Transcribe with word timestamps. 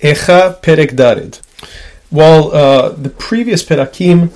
Echa 0.00 0.60
Perek 0.62 0.92
Daled. 0.92 1.40
While 2.10 2.52
uh, 2.52 2.90
the 2.90 3.10
previous 3.10 3.64
Perakim 3.64 4.32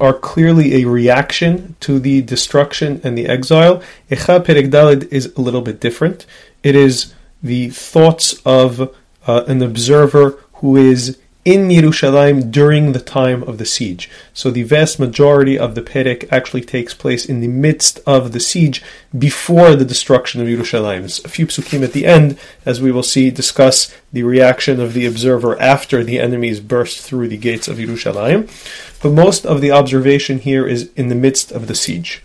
are 0.00 0.14
clearly 0.14 0.82
a 0.82 0.88
reaction 0.88 1.76
to 1.80 1.98
the 1.98 2.22
destruction 2.22 3.00
and 3.04 3.18
the 3.18 3.26
exile, 3.26 3.82
Echa 4.10 4.42
Perek 4.44 4.70
Daled 4.70 5.12
is 5.12 5.32
a 5.36 5.40
little 5.40 5.60
bit 5.60 5.80
different. 5.80 6.26
It 6.62 6.74
is 6.74 7.12
the 7.42 7.70
thoughts 7.70 8.40
of 8.44 8.94
uh, 9.26 9.44
an 9.46 9.62
observer 9.62 10.38
who 10.54 10.76
is 10.76 11.18
in 11.44 11.68
Yerushalayim 11.68 12.50
during 12.50 12.92
the 12.92 13.00
time 13.00 13.42
of 13.44 13.56
the 13.56 13.64
siege. 13.64 14.10
So 14.34 14.50
the 14.50 14.62
vast 14.62 14.98
majority 14.98 15.58
of 15.58 15.74
the 15.74 15.80
Perek 15.80 16.28
actually 16.30 16.60
takes 16.60 16.92
place 16.92 17.24
in 17.24 17.40
the 17.40 17.48
midst 17.48 17.98
of 18.06 18.32
the 18.32 18.40
siege 18.40 18.82
before 19.18 19.74
the 19.74 19.84
destruction 19.84 20.42
of 20.42 20.48
Yerushalayim. 20.48 21.24
A 21.24 21.28
few 21.28 21.46
psukim 21.46 21.82
at 21.82 21.92
the 21.92 22.04
end, 22.04 22.38
as 22.66 22.80
we 22.80 22.92
will 22.92 23.02
see, 23.02 23.30
discuss 23.30 23.94
the 24.12 24.22
reaction 24.22 24.80
of 24.80 24.92
the 24.92 25.06
observer 25.06 25.58
after 25.60 26.04
the 26.04 26.18
enemies 26.18 26.60
burst 26.60 27.00
through 27.00 27.28
the 27.28 27.38
gates 27.38 27.68
of 27.68 27.78
Yerushalayim. 27.78 28.50
But 29.02 29.12
most 29.12 29.46
of 29.46 29.62
the 29.62 29.70
observation 29.70 30.40
here 30.40 30.66
is 30.66 30.90
in 30.94 31.08
the 31.08 31.14
midst 31.14 31.52
of 31.52 31.68
the 31.68 31.74
siege. 31.74 32.22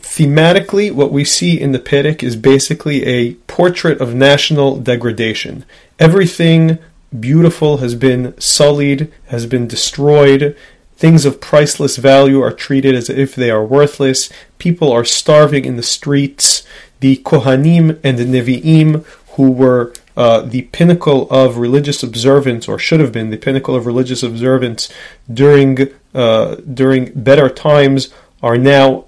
Thematically, 0.00 0.90
what 0.90 1.12
we 1.12 1.24
see 1.24 1.60
in 1.60 1.72
the 1.72 1.78
Perek 1.78 2.22
is 2.22 2.36
basically 2.36 3.04
a 3.04 3.34
portrait 3.46 4.00
of 4.00 4.14
national 4.14 4.76
degradation. 4.76 5.66
Everything 5.98 6.78
beautiful 7.18 7.78
has 7.78 7.94
been 7.94 8.38
sullied, 8.40 9.12
has 9.26 9.46
been 9.46 9.66
destroyed. 9.66 10.56
Things 10.96 11.24
of 11.24 11.40
priceless 11.40 11.96
value 11.96 12.42
are 12.42 12.52
treated 12.52 12.94
as 12.94 13.08
if 13.08 13.34
they 13.34 13.50
are 13.50 13.64
worthless. 13.64 14.30
People 14.58 14.90
are 14.90 15.04
starving 15.04 15.64
in 15.64 15.76
the 15.76 15.82
streets. 15.82 16.66
The 17.00 17.18
Kohanim 17.18 18.00
and 18.02 18.18
the 18.18 18.24
Nevi'im, 18.24 19.04
who 19.36 19.50
were 19.50 19.92
uh, 20.16 20.40
the 20.40 20.62
pinnacle 20.62 21.30
of 21.30 21.58
religious 21.58 22.02
observance, 22.02 22.66
or 22.66 22.78
should 22.78 22.98
have 22.98 23.12
been 23.12 23.30
the 23.30 23.36
pinnacle 23.36 23.76
of 23.76 23.86
religious 23.86 24.24
observance 24.24 24.92
during 25.32 25.88
uh, 26.12 26.56
during 26.56 27.12
better 27.14 27.48
times, 27.48 28.12
are 28.42 28.58
now 28.58 29.04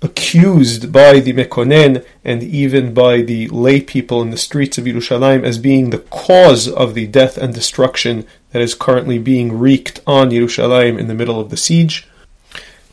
accused 0.00 0.92
by 0.92 1.18
the 1.18 1.32
Mekonen 1.32 2.04
and 2.24 2.42
even 2.42 2.94
by 2.94 3.20
the 3.20 3.48
lay 3.48 3.80
people 3.80 4.22
in 4.22 4.30
the 4.30 4.36
streets 4.36 4.78
of 4.78 4.84
Yerushalayim 4.84 5.42
as 5.42 5.58
being 5.58 5.90
the 5.90 5.98
cause 5.98 6.68
of 6.68 6.94
the 6.94 7.06
death 7.06 7.36
and 7.36 7.52
destruction 7.52 8.24
that 8.52 8.62
is 8.62 8.74
currently 8.74 9.18
being 9.18 9.58
wreaked 9.58 10.00
on 10.06 10.30
Yerushalayim 10.30 10.98
in 10.98 11.08
the 11.08 11.14
middle 11.14 11.40
of 11.40 11.50
the 11.50 11.56
siege. 11.56 12.06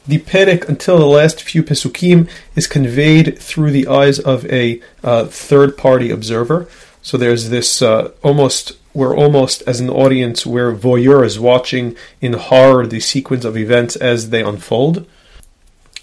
The 0.08 0.20
Perek, 0.20 0.67
until 0.70 0.97
the 0.97 1.06
last 1.06 1.42
few 1.42 1.64
Pesukim, 1.64 2.30
is 2.56 2.67
conveyed 2.67 3.40
through 3.40 3.72
the 3.72 3.88
eyes 3.88 4.19
of 4.19 4.45
a 4.52 4.81
uh, 5.03 5.25
third 5.25 5.78
party 5.78 6.12
observer. 6.12 6.67
So 7.02 7.17
there's 7.17 7.50
this 7.50 7.81
uh, 7.81 8.12
almost, 8.23 8.73
we're 8.94 9.16
almost 9.16 9.64
as 9.67 9.80
an 9.80 9.90
audience 9.90 10.45
where 10.45 10.75
voyeur 10.75 11.23
is 11.25 11.40
watching 11.40 11.95
in 12.22 12.34
horror 12.34 12.86
the 12.86 13.00
sequence 13.00 13.45
of 13.45 13.58
events 13.58 13.95
as 13.95 14.30
they 14.30 14.44
unfold. 14.44 15.08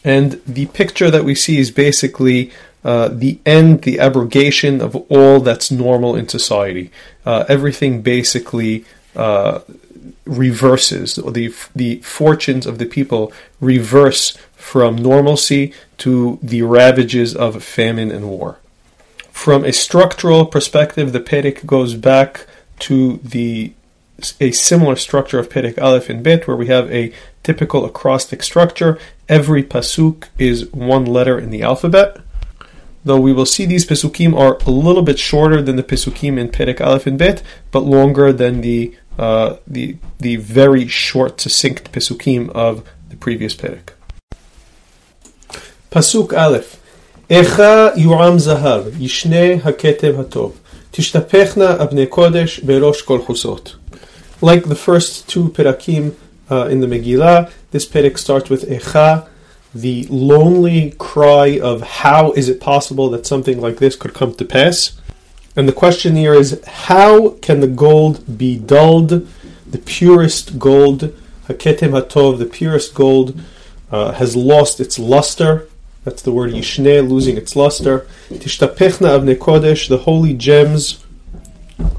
And 0.04 0.40
the 0.46 0.66
picture 0.66 1.10
that 1.10 1.24
we 1.24 1.34
see 1.34 1.58
is 1.58 1.70
basically 1.70 2.50
uh, 2.84 3.08
the 3.08 3.38
end, 3.46 3.82
the 3.82 4.00
abrogation 4.00 4.80
of 4.80 4.96
all 5.08 5.40
that's 5.40 5.70
normal 5.70 6.16
in 6.16 6.28
society. 6.28 6.90
Uh, 7.24 7.44
everything 7.48 8.02
basically 8.02 8.84
uh, 9.14 9.60
reverses. 10.24 11.14
The 11.14 11.54
the 11.74 11.96
fortunes 11.98 12.66
of 12.66 12.78
the 12.78 12.86
people 12.86 13.32
reverse 13.60 14.36
from 14.54 14.96
normalcy 14.96 15.72
to 15.98 16.38
the 16.42 16.62
ravages 16.62 17.34
of 17.34 17.62
famine 17.62 18.10
and 18.10 18.28
war. 18.28 18.58
From 19.30 19.64
a 19.64 19.72
structural 19.72 20.46
perspective, 20.46 21.12
the 21.12 21.20
Perek 21.20 21.64
goes 21.66 21.94
back 21.94 22.46
to 22.80 23.18
the 23.18 23.72
a 24.40 24.52
similar 24.52 24.96
structure 24.96 25.38
of 25.38 25.48
Perek 25.48 25.80
Aleph 25.80 26.08
and 26.08 26.22
Bet, 26.22 26.46
where 26.46 26.56
we 26.56 26.66
have 26.66 26.90
a 26.92 27.12
typical 27.42 27.84
acrostic 27.84 28.42
structure. 28.42 28.98
Every 29.32 29.62
pasuk 29.62 30.28
is 30.36 30.70
one 30.72 31.06
letter 31.06 31.38
in 31.38 31.48
the 31.48 31.62
alphabet. 31.62 32.18
Though 33.02 33.18
we 33.18 33.32
will 33.32 33.46
see 33.46 33.64
these 33.64 33.86
pesukim 33.86 34.38
are 34.38 34.58
a 34.66 34.70
little 34.70 35.00
bit 35.00 35.18
shorter 35.18 35.62
than 35.62 35.76
the 35.76 35.82
pesukim 35.82 36.36
in 36.38 36.50
Perek 36.50 36.82
Aleph 36.86 37.06
and 37.06 37.18
Bet, 37.18 37.42
but 37.70 37.80
longer 37.80 38.30
than 38.30 38.60
the 38.60 38.94
uh, 39.18 39.56
the 39.66 39.96
the 40.18 40.36
very 40.36 40.86
short, 40.86 41.40
succinct 41.40 41.92
pesukim 41.92 42.50
of 42.50 42.86
the 43.08 43.16
previous 43.16 43.54
Perek. 43.54 43.94
Pasuk 45.90 46.36
Aleph. 46.36 46.78
Echa 47.30 47.94
yu'am 47.94 48.36
zahav, 48.36 48.90
yishne 48.90 49.62
haketev 49.62 50.22
hatov, 50.22 50.56
tishtapechna 50.92 51.78
abne 51.78 52.06
kodesh 52.06 52.60
berosh 52.60 53.02
kol 53.06 53.20
chusot. 53.20 53.76
Like 54.42 54.64
the 54.64 54.74
first 54.74 55.26
two 55.26 55.48
perakim 55.48 56.16
uh, 56.50 56.66
in 56.66 56.80
the 56.80 56.86
Megillah, 56.86 57.50
this 57.72 57.86
perek 57.86 58.18
starts 58.18 58.48
with 58.48 58.68
Echa, 58.68 59.28
the 59.74 60.06
lonely 60.08 60.94
cry 60.98 61.58
of 61.58 61.82
how 61.82 62.32
is 62.32 62.48
it 62.48 62.60
possible 62.60 63.08
that 63.10 63.26
something 63.26 63.60
like 63.60 63.78
this 63.78 63.96
could 63.96 64.14
come 64.14 64.34
to 64.34 64.44
pass. 64.44 65.00
And 65.56 65.66
the 65.66 65.72
question 65.72 66.14
here 66.14 66.34
is 66.34 66.62
how 66.66 67.30
can 67.40 67.60
the 67.60 67.66
gold 67.66 68.38
be 68.38 68.58
dulled? 68.58 69.26
The 69.66 69.78
purest 69.78 70.58
gold, 70.58 71.14
Haketem 71.48 71.92
Hatov, 71.98 72.38
the 72.38 72.46
purest 72.46 72.94
gold, 72.94 73.40
uh, 73.90 74.12
has 74.12 74.36
lost 74.36 74.78
its 74.78 74.98
luster. 74.98 75.68
That's 76.04 76.22
the 76.22 76.32
word 76.32 76.52
Yishne, 76.52 77.08
losing 77.08 77.36
its 77.38 77.56
luster. 77.56 78.06
Tishtapechna 78.28 79.18
avne 79.18 79.36
kodesh, 79.36 79.88
the 79.88 79.98
holy 79.98 80.34
gems 80.34 81.04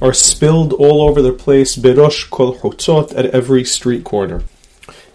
are 0.01 0.13
spilled 0.13 0.73
all 0.73 1.01
over 1.01 1.21
the 1.21 1.33
place, 1.33 1.75
berosh 1.75 2.29
kol 2.29 2.55
chutzot, 2.55 3.17
at 3.17 3.25
every 3.27 3.63
street 3.63 4.03
corner. 4.03 4.43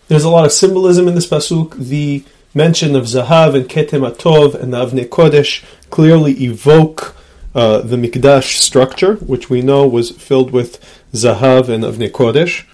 There's 0.09 0.25
a 0.25 0.31
lot 0.31 0.47
of 0.47 0.53
symbolism 0.53 1.07
in 1.07 1.15
this 1.15 1.29
pasuk. 1.29 1.75
The 1.75 2.25
mention 2.55 2.97
of 2.97 3.05
Zahav 3.05 3.55
and 3.55 3.69
Ketem 3.69 4.11
Atov 4.11 4.55
and 4.55 4.73
the 4.73 4.85
Avnei 4.85 5.07
Kodesh 5.07 5.63
clearly 5.91 6.33
evoke 6.45 7.15
uh, 7.55 7.83
the 7.83 7.97
Mikdash 7.97 8.57
structure, 8.57 9.17
which 9.17 9.51
we 9.51 9.61
know 9.61 9.87
was 9.87 10.11
filled 10.13 10.51
with 10.51 10.81
Zahav 11.13 11.69
and 11.69 11.85
Avnei 11.85 12.11
Kodesh. 12.11 12.65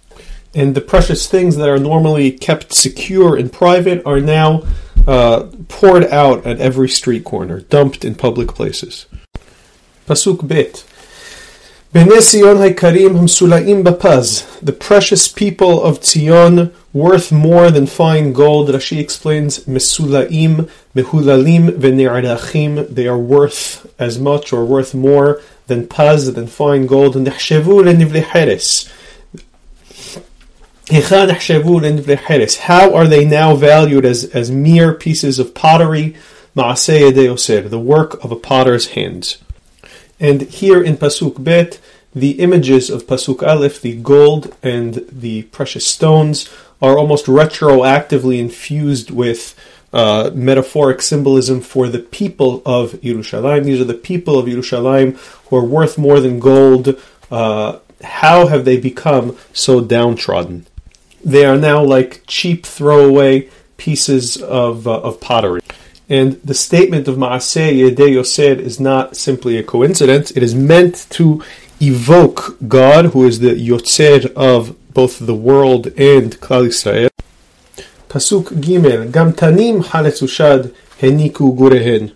And 0.54 0.76
the 0.76 0.80
precious 0.80 1.26
things 1.26 1.56
that 1.56 1.68
are 1.68 1.78
normally 1.78 2.30
kept 2.30 2.72
secure 2.72 3.36
in 3.36 3.50
private 3.50 4.06
are 4.06 4.20
now 4.20 4.62
uh, 5.04 5.48
poured 5.68 6.04
out 6.04 6.46
at 6.46 6.60
every 6.60 6.88
street 6.88 7.24
corner, 7.24 7.62
dumped 7.62 8.04
in 8.04 8.14
public 8.14 8.48
places. 8.48 9.06
Pasuk 10.06 10.46
Bet. 10.46 10.84
The 11.94 12.02
precious 14.80 15.28
people 15.28 15.80
of 15.84 16.04
Zion, 16.04 16.72
worth 16.92 17.30
more 17.30 17.70
than 17.70 17.86
fine 17.86 18.32
gold. 18.32 18.68
Rashi 18.70 18.98
explains, 18.98 19.60
Mesulaim, 19.60 20.68
Mehulalim, 20.96 21.70
Vene'arachim, 21.70 22.88
they 22.88 23.06
are 23.06 23.16
worth 23.16 23.86
as 23.96 24.18
much 24.18 24.52
or 24.52 24.64
worth 24.64 24.92
more 24.92 25.40
than 25.68 25.86
paz, 25.86 26.34
than 26.34 26.48
fine 26.48 26.86
gold. 26.86 27.14
Nehshevu 27.14 27.84
lenivleheres. 27.84 28.88
How 32.58 32.92
are 32.92 33.06
they 33.06 33.24
now 33.24 33.54
valued 33.54 34.04
as, 34.04 34.24
as 34.24 34.50
mere 34.50 34.94
pieces 34.94 35.38
of 35.38 35.54
pottery? 35.54 36.16
Ma'aseh 36.56 37.70
the 37.70 37.78
work 37.78 38.24
of 38.24 38.32
a 38.32 38.36
potter's 38.36 38.88
hands. 38.88 39.43
And 40.20 40.42
here 40.42 40.82
in 40.82 40.96
Pasuk 40.96 41.42
Bet, 41.42 41.80
the 42.14 42.32
images 42.32 42.90
of 42.90 43.06
Pasuk 43.06 43.46
Aleph, 43.46 43.80
the 43.80 43.96
gold 43.96 44.54
and 44.62 45.04
the 45.10 45.42
precious 45.44 45.86
stones, 45.86 46.48
are 46.80 46.96
almost 46.96 47.26
retroactively 47.26 48.38
infused 48.38 49.10
with 49.10 49.54
uh, 49.92 50.30
metaphoric 50.34 51.00
symbolism 51.00 51.60
for 51.60 51.88
the 51.88 51.98
people 51.98 52.62
of 52.66 52.92
Yerushalayim. 52.94 53.64
These 53.64 53.80
are 53.80 53.84
the 53.84 53.94
people 53.94 54.38
of 54.38 54.46
Yerushalayim 54.46 55.16
who 55.48 55.56
are 55.56 55.64
worth 55.64 55.96
more 55.98 56.20
than 56.20 56.40
gold. 56.40 57.00
Uh, 57.30 57.78
how 58.02 58.48
have 58.48 58.64
they 58.64 58.76
become 58.76 59.36
so 59.52 59.80
downtrodden? 59.80 60.66
They 61.24 61.44
are 61.44 61.56
now 61.56 61.82
like 61.82 62.22
cheap 62.26 62.66
throwaway 62.66 63.48
pieces 63.76 64.36
of, 64.36 64.86
uh, 64.86 65.00
of 65.00 65.20
pottery. 65.20 65.62
And 66.08 66.34
the 66.42 66.54
statement 66.54 67.08
of 67.08 67.16
Maaseh 67.16 67.72
Yedei 67.72 68.12
Yosed 68.14 68.60
is 68.60 68.78
not 68.78 69.16
simply 69.16 69.56
a 69.56 69.62
coincidence. 69.62 70.30
It 70.32 70.42
is 70.42 70.54
meant 70.54 71.06
to 71.10 71.42
evoke 71.80 72.56
God, 72.68 73.06
who 73.06 73.24
is 73.24 73.40
the 73.40 73.54
Yotzer 73.54 74.32
of 74.34 74.76
both 74.92 75.18
the 75.18 75.34
world 75.34 75.86
and 75.98 76.38
Klal 76.40 76.66
Yisrael. 76.66 77.08
Pasuk 78.08 78.44
Gimel, 78.60 79.10
Gam 79.10 79.32
tanim 79.32 79.82
haletzushad 79.82 80.74
heniku 81.00 81.56
gurehen. 81.56 82.12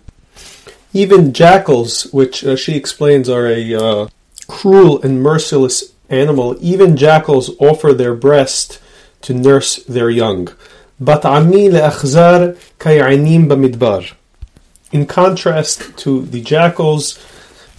Even 0.93 1.33
jackals, 1.33 2.03
which 2.13 2.43
uh, 2.43 2.55
she 2.55 2.75
explains 2.75 3.27
are 3.27 3.47
a 3.47 3.75
uh, 3.75 4.07
cruel 4.47 5.01
and 5.01 5.21
merciless 5.21 5.93
animal, 6.09 6.55
even 6.61 6.95
jackals 6.95 7.51
offer 7.59 7.93
their 7.93 8.15
breast 8.15 8.79
to 9.21 9.33
nurse 9.33 9.83
their 9.83 10.09
young. 10.09 10.49
In 14.91 15.05
contrast 15.05 15.97
to 15.99 16.25
the 16.25 16.41
jackals, 16.41 17.17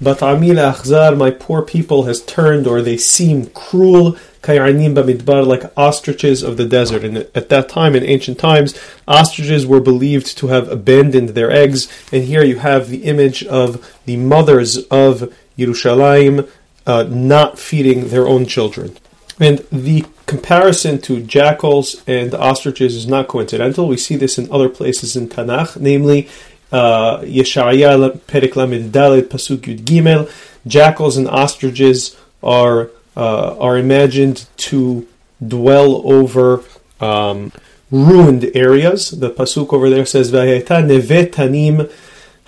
my 0.01 1.31
poor 1.39 1.63
people 1.63 2.05
has 2.05 2.23
turned, 2.23 2.67
or 2.67 2.81
they 2.81 2.97
seem 2.97 3.47
cruel, 3.47 4.17
like 4.47 5.73
ostriches 5.77 6.43
of 6.43 6.57
the 6.57 6.67
desert. 6.67 7.05
And 7.05 7.19
at 7.35 7.51
that 7.51 7.69
time, 7.69 7.95
in 7.95 8.05
ancient 8.05 8.39
times, 8.39 8.75
ostriches 9.07 9.67
were 9.67 9.81
believed 9.81 10.39
to 10.39 10.47
have 10.47 10.69
abandoned 10.69 11.31
their 11.31 11.51
eggs. 11.51 11.89
And 12.11 12.25
here 12.25 12.43
you 12.43 12.61
have 12.61 12.89
the 12.89 13.05
image 13.05 13.45
of 13.45 13.87
the 14.07 14.17
mothers 14.17 14.79
of 14.87 15.35
Yerushalayim 15.59 16.49
uh, 16.87 17.03
not 17.03 17.59
feeding 17.59 18.09
their 18.09 18.27
own 18.27 18.47
children. 18.47 18.97
And 19.39 19.59
the 19.71 20.07
comparison 20.31 21.01
to 21.01 21.21
jackals 21.21 22.05
and 22.07 22.33
ostriches 22.35 22.95
is 22.95 23.07
not 23.15 23.27
coincidental. 23.27 23.89
We 23.89 23.97
see 23.97 24.15
this 24.15 24.39
in 24.39 24.45
other 24.53 24.69
places 24.69 25.17
in 25.17 25.29
Tanakh, 25.29 25.71
namely 25.89 26.29
uh, 26.71 27.19
Yeshaya 27.39 27.93
Perek 28.31 28.55
Lamed 28.55 28.93
Daled 28.93 29.27
Pasuk 29.33 29.63
Yud 29.69 29.81
Gimel. 29.89 30.31
Jackals 30.67 31.17
and 31.17 31.27
ostriches 31.27 32.17
are 32.45 32.91
uh, 33.17 33.57
are 33.59 33.77
imagined 33.77 34.47
to 34.69 35.09
dwell 35.55 36.01
over 36.17 36.63
um, 37.01 37.51
ruined 37.91 38.45
areas. 38.55 39.11
The 39.11 39.31
pasuk 39.31 39.73
over 39.73 39.91
there 39.91 40.07
says, 40.07 40.31
"Vayeta 40.31 40.79
nevet 40.91 41.33
tanim 41.33 41.91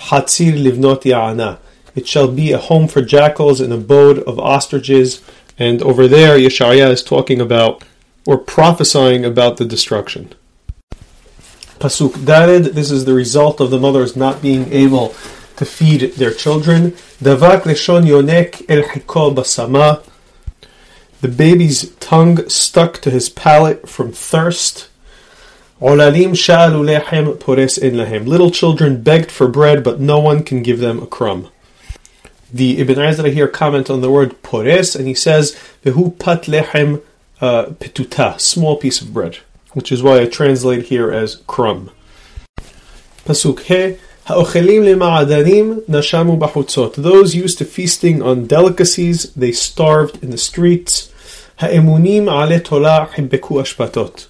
hatzir 0.08 0.54
livnot 0.66 1.02
ya'ana." 1.02 1.58
It 1.94 2.06
shall 2.06 2.28
be 2.28 2.52
a 2.52 2.58
home 2.58 2.86
for 2.88 3.02
jackals, 3.02 3.60
an 3.60 3.72
abode 3.72 4.20
of 4.20 4.38
ostriches. 4.38 5.20
And 5.62 5.80
over 5.80 6.08
there, 6.08 6.36
Yeshaya 6.36 6.90
is 6.90 7.04
talking 7.04 7.40
about 7.40 7.84
or 8.26 8.36
prophesying 8.36 9.24
about 9.24 9.58
the 9.58 9.64
destruction. 9.64 10.34
Pasuk 11.78 12.14
Daled, 12.30 12.72
this 12.72 12.90
is 12.90 13.04
the 13.04 13.14
result 13.14 13.60
of 13.60 13.70
the 13.70 13.78
mothers 13.78 14.16
not 14.16 14.42
being 14.42 14.72
able 14.72 15.14
to 15.58 15.64
feed 15.64 16.14
their 16.14 16.34
children. 16.34 16.90
Davak 17.22 17.62
leshon 17.62 18.04
yonek 18.12 18.64
el 18.68 18.82
basama. 19.36 20.04
The 21.20 21.28
baby's 21.28 21.94
tongue 22.00 22.48
stuck 22.48 23.00
to 23.02 23.10
his 23.10 23.28
palate 23.28 23.88
from 23.88 24.10
thirst. 24.10 24.88
Olalim 25.80 26.32
sha'alu 26.34 26.82
lechem 26.90 27.38
pores 27.38 27.78
in 27.78 27.94
lahem. 27.94 28.26
Little 28.26 28.50
children 28.50 29.00
begged 29.00 29.30
for 29.30 29.46
bread, 29.46 29.84
but 29.84 30.00
no 30.00 30.18
one 30.18 30.42
can 30.42 30.64
give 30.64 30.80
them 30.80 31.00
a 31.00 31.06
crumb. 31.06 31.50
The 32.52 32.78
Ibn 32.80 32.98
Ezra 32.98 33.30
here 33.30 33.48
comment 33.48 33.88
on 33.88 34.00
the 34.00 34.10
word 34.10 34.42
pores, 34.42 34.94
and 34.94 35.06
he 35.06 35.14
says, 35.14 35.56
"Vehu 35.84 36.18
pat 36.18 36.42
lechem 36.42 37.02
uh, 37.40 37.66
petuta, 37.80 38.38
small 38.40 38.76
piece 38.76 39.00
of 39.00 39.12
bread." 39.12 39.38
which 39.74 39.90
is 39.90 40.02
why 40.02 40.20
I 40.20 40.26
translate 40.26 40.84
here 40.84 41.10
as 41.10 41.36
crumb. 41.46 41.90
Pasuk 43.24 43.60
He 43.60 43.98
Ha'ochelim 44.26 44.84
lema'adanim 44.84 45.84
nashamu 45.86 46.38
bachutzot. 46.38 46.94
Those 46.94 47.34
used 47.34 47.58
to 47.58 47.64
feasting 47.64 48.22
on 48.22 48.46
delicacies, 48.46 49.32
they 49.34 49.50
starved 49.50 50.22
in 50.22 50.30
the 50.30 50.38
streets. 50.38 51.12
Ha'emunim 51.58 52.28
ale 52.30 52.60
tola 52.60 53.08
hibbeku 53.14 53.60
ashpatot. 53.60 54.28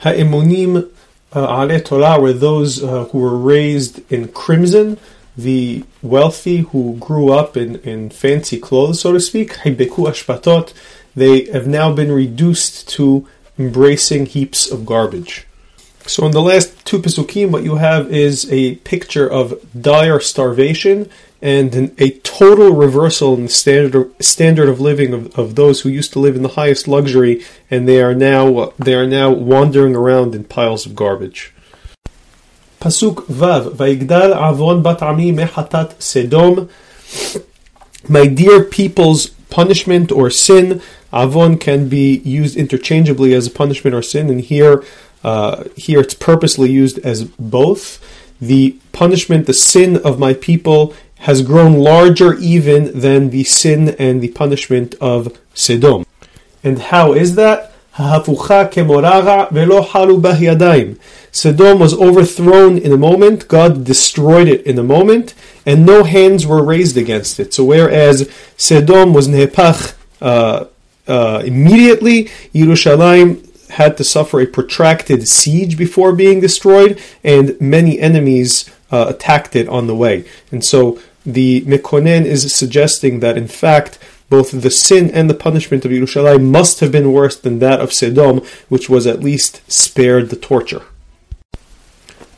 Ha'emunim 0.00 0.90
uh, 1.34 1.62
ale 1.62 1.80
tola 1.80 2.20
were 2.20 2.32
those 2.32 2.84
uh, 2.84 3.06
who 3.06 3.18
were 3.18 3.36
raised 3.36 4.00
in 4.12 4.28
crimson, 4.28 4.96
the 5.36 5.84
wealthy 6.02 6.58
who 6.58 6.96
grew 6.98 7.32
up 7.32 7.56
in, 7.56 7.76
in 7.76 8.10
fancy 8.10 8.58
clothes, 8.58 9.00
so 9.00 9.12
to 9.12 9.20
speak. 9.20 9.56
They 11.16 11.44
have 11.44 11.68
now 11.68 11.92
been 11.92 12.10
reduced 12.10 12.88
to 12.90 13.28
embracing 13.56 14.26
heaps 14.26 14.68
of 14.68 14.84
garbage. 14.84 15.46
So 16.06 16.26
in 16.26 16.32
the 16.32 16.42
last 16.42 16.84
two 16.84 16.98
Pesukim, 16.98 17.50
what 17.50 17.62
you 17.62 17.76
have 17.76 18.12
is 18.12 18.50
a 18.52 18.74
picture 18.76 19.26
of 19.30 19.54
dire 19.80 20.20
starvation 20.20 21.08
and 21.40 21.74
an, 21.74 21.94
a 21.98 22.10
total 22.20 22.72
reversal 22.72 23.34
in 23.34 23.44
the 23.44 23.48
standard 23.48 24.12
standard 24.22 24.68
of 24.68 24.80
living 24.80 25.14
of, 25.14 25.38
of 25.38 25.54
those 25.54 25.80
who 25.80 25.88
used 25.88 26.12
to 26.12 26.18
live 26.18 26.36
in 26.36 26.42
the 26.42 26.48
highest 26.48 26.88
luxury, 26.88 27.42
and 27.70 27.88
they 27.88 28.02
are 28.02 28.14
now 28.14 28.72
they 28.78 28.94
are 28.94 29.06
now 29.06 29.30
wandering 29.30 29.96
around 29.96 30.34
in 30.34 30.44
piles 30.44 30.84
of 30.84 30.94
garbage. 30.94 31.53
My 38.08 38.26
dear 38.26 38.64
people's 38.64 39.28
punishment 39.50 40.12
or 40.12 40.30
sin 40.30 40.82
Avon 41.14 41.58
can 41.58 41.88
be 41.88 42.16
used 42.18 42.56
interchangeably 42.56 43.34
as 43.34 43.46
a 43.46 43.50
punishment 43.50 43.94
or 43.94 44.02
sin, 44.02 44.28
and 44.28 44.40
here, 44.40 44.84
uh, 45.22 45.64
here 45.76 46.00
it's 46.00 46.14
purposely 46.14 46.70
used 46.70 46.98
as 46.98 47.24
both. 47.24 48.04
The 48.40 48.76
punishment, 48.92 49.46
the 49.46 49.54
sin 49.54 49.96
of 49.98 50.18
my 50.18 50.34
people, 50.34 50.92
has 51.20 51.42
grown 51.42 51.78
larger 51.78 52.34
even 52.34 52.98
than 52.98 53.30
the 53.30 53.44
sin 53.44 53.90
and 53.98 54.20
the 54.20 54.28
punishment 54.28 54.96
of 55.00 55.38
Sedom. 55.54 56.04
And 56.64 56.78
how 56.80 57.12
is 57.12 57.36
that? 57.36 57.72
Sedom 61.34 61.80
was 61.80 61.94
overthrown 61.94 62.78
in 62.78 62.92
a 62.92 62.96
moment, 62.96 63.48
God 63.48 63.84
destroyed 63.84 64.46
it 64.46 64.62
in 64.62 64.78
a 64.78 64.84
moment, 64.84 65.34
and 65.66 65.84
no 65.84 66.04
hands 66.04 66.46
were 66.46 66.62
raised 66.62 66.96
against 66.96 67.40
it. 67.40 67.52
So 67.52 67.64
whereas 67.64 68.28
Sedom 68.56 69.12
was 69.12 69.26
nehepach, 69.26 69.96
uh, 70.22 70.66
uh, 71.08 71.42
immediately, 71.44 72.26
Yerushalayim 72.54 73.70
had 73.70 73.96
to 73.96 74.04
suffer 74.04 74.40
a 74.40 74.46
protracted 74.46 75.26
siege 75.26 75.76
before 75.76 76.12
being 76.12 76.38
destroyed, 76.38 77.00
and 77.24 77.60
many 77.60 77.98
enemies 77.98 78.70
uh, 78.92 79.06
attacked 79.08 79.56
it 79.56 79.68
on 79.68 79.88
the 79.88 79.96
way. 79.96 80.24
And 80.52 80.64
so 80.64 81.00
the 81.26 81.62
Mekonen 81.62 82.24
is 82.26 82.54
suggesting 82.54 83.18
that, 83.20 83.36
in 83.36 83.48
fact, 83.48 83.98
both 84.30 84.52
the 84.62 84.70
sin 84.70 85.10
and 85.10 85.28
the 85.28 85.34
punishment 85.34 85.84
of 85.84 85.90
Yerushalayim 85.90 86.44
must 86.44 86.78
have 86.78 86.92
been 86.92 87.12
worse 87.12 87.36
than 87.36 87.58
that 87.58 87.80
of 87.80 87.90
Sedom, 87.90 88.46
which 88.68 88.88
was 88.88 89.04
at 89.04 89.18
least 89.18 89.62
spared 89.70 90.30
the 90.30 90.36
torture. 90.36 90.82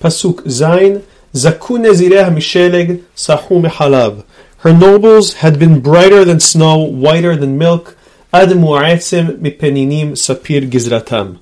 Pasuk 0.07 0.49
Zain 0.49 1.03
misheleg 1.35 3.03
sahu 3.17 3.61
mehalav. 3.65 4.25
Her 4.59 4.73
nobles 4.73 5.35
had 5.35 5.59
been 5.59 5.81
brighter 5.81 6.25
than 6.25 6.39
snow, 6.39 6.79
whiter 6.79 7.35
than 7.35 7.59
milk, 7.59 7.97
mipeninim 8.33 10.13
sapir 10.13 10.71
gizratam. 10.71 11.39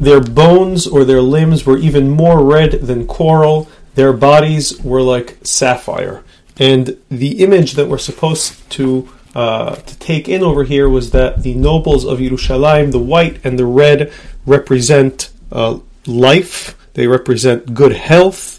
Their 0.00 0.20
bones 0.20 0.86
or 0.86 1.04
their 1.04 1.20
limbs 1.20 1.66
were 1.66 1.76
even 1.76 2.08
more 2.10 2.42
red 2.42 2.72
than 2.72 3.06
coral. 3.06 3.68
Their 3.94 4.14
bodies 4.14 4.82
were 4.82 5.02
like 5.02 5.36
sapphire. 5.42 6.24
And 6.58 6.96
the 7.10 7.42
image 7.44 7.72
that 7.74 7.88
we're 7.88 7.98
supposed 7.98 8.70
to 8.70 9.08
uh, 9.34 9.74
to 9.74 9.98
take 9.98 10.30
in 10.30 10.42
over 10.42 10.64
here 10.64 10.88
was 10.88 11.10
that 11.10 11.42
the 11.42 11.54
nobles 11.54 12.06
of 12.06 12.20
Yerushalayim, 12.20 12.90
the 12.92 12.98
white 12.98 13.38
and 13.44 13.58
the 13.58 13.66
red, 13.66 14.10
represent 14.46 15.28
uh, 15.52 15.78
life. 16.06 16.74
They 16.96 17.06
represent 17.06 17.74
good 17.74 17.92
health, 17.92 18.58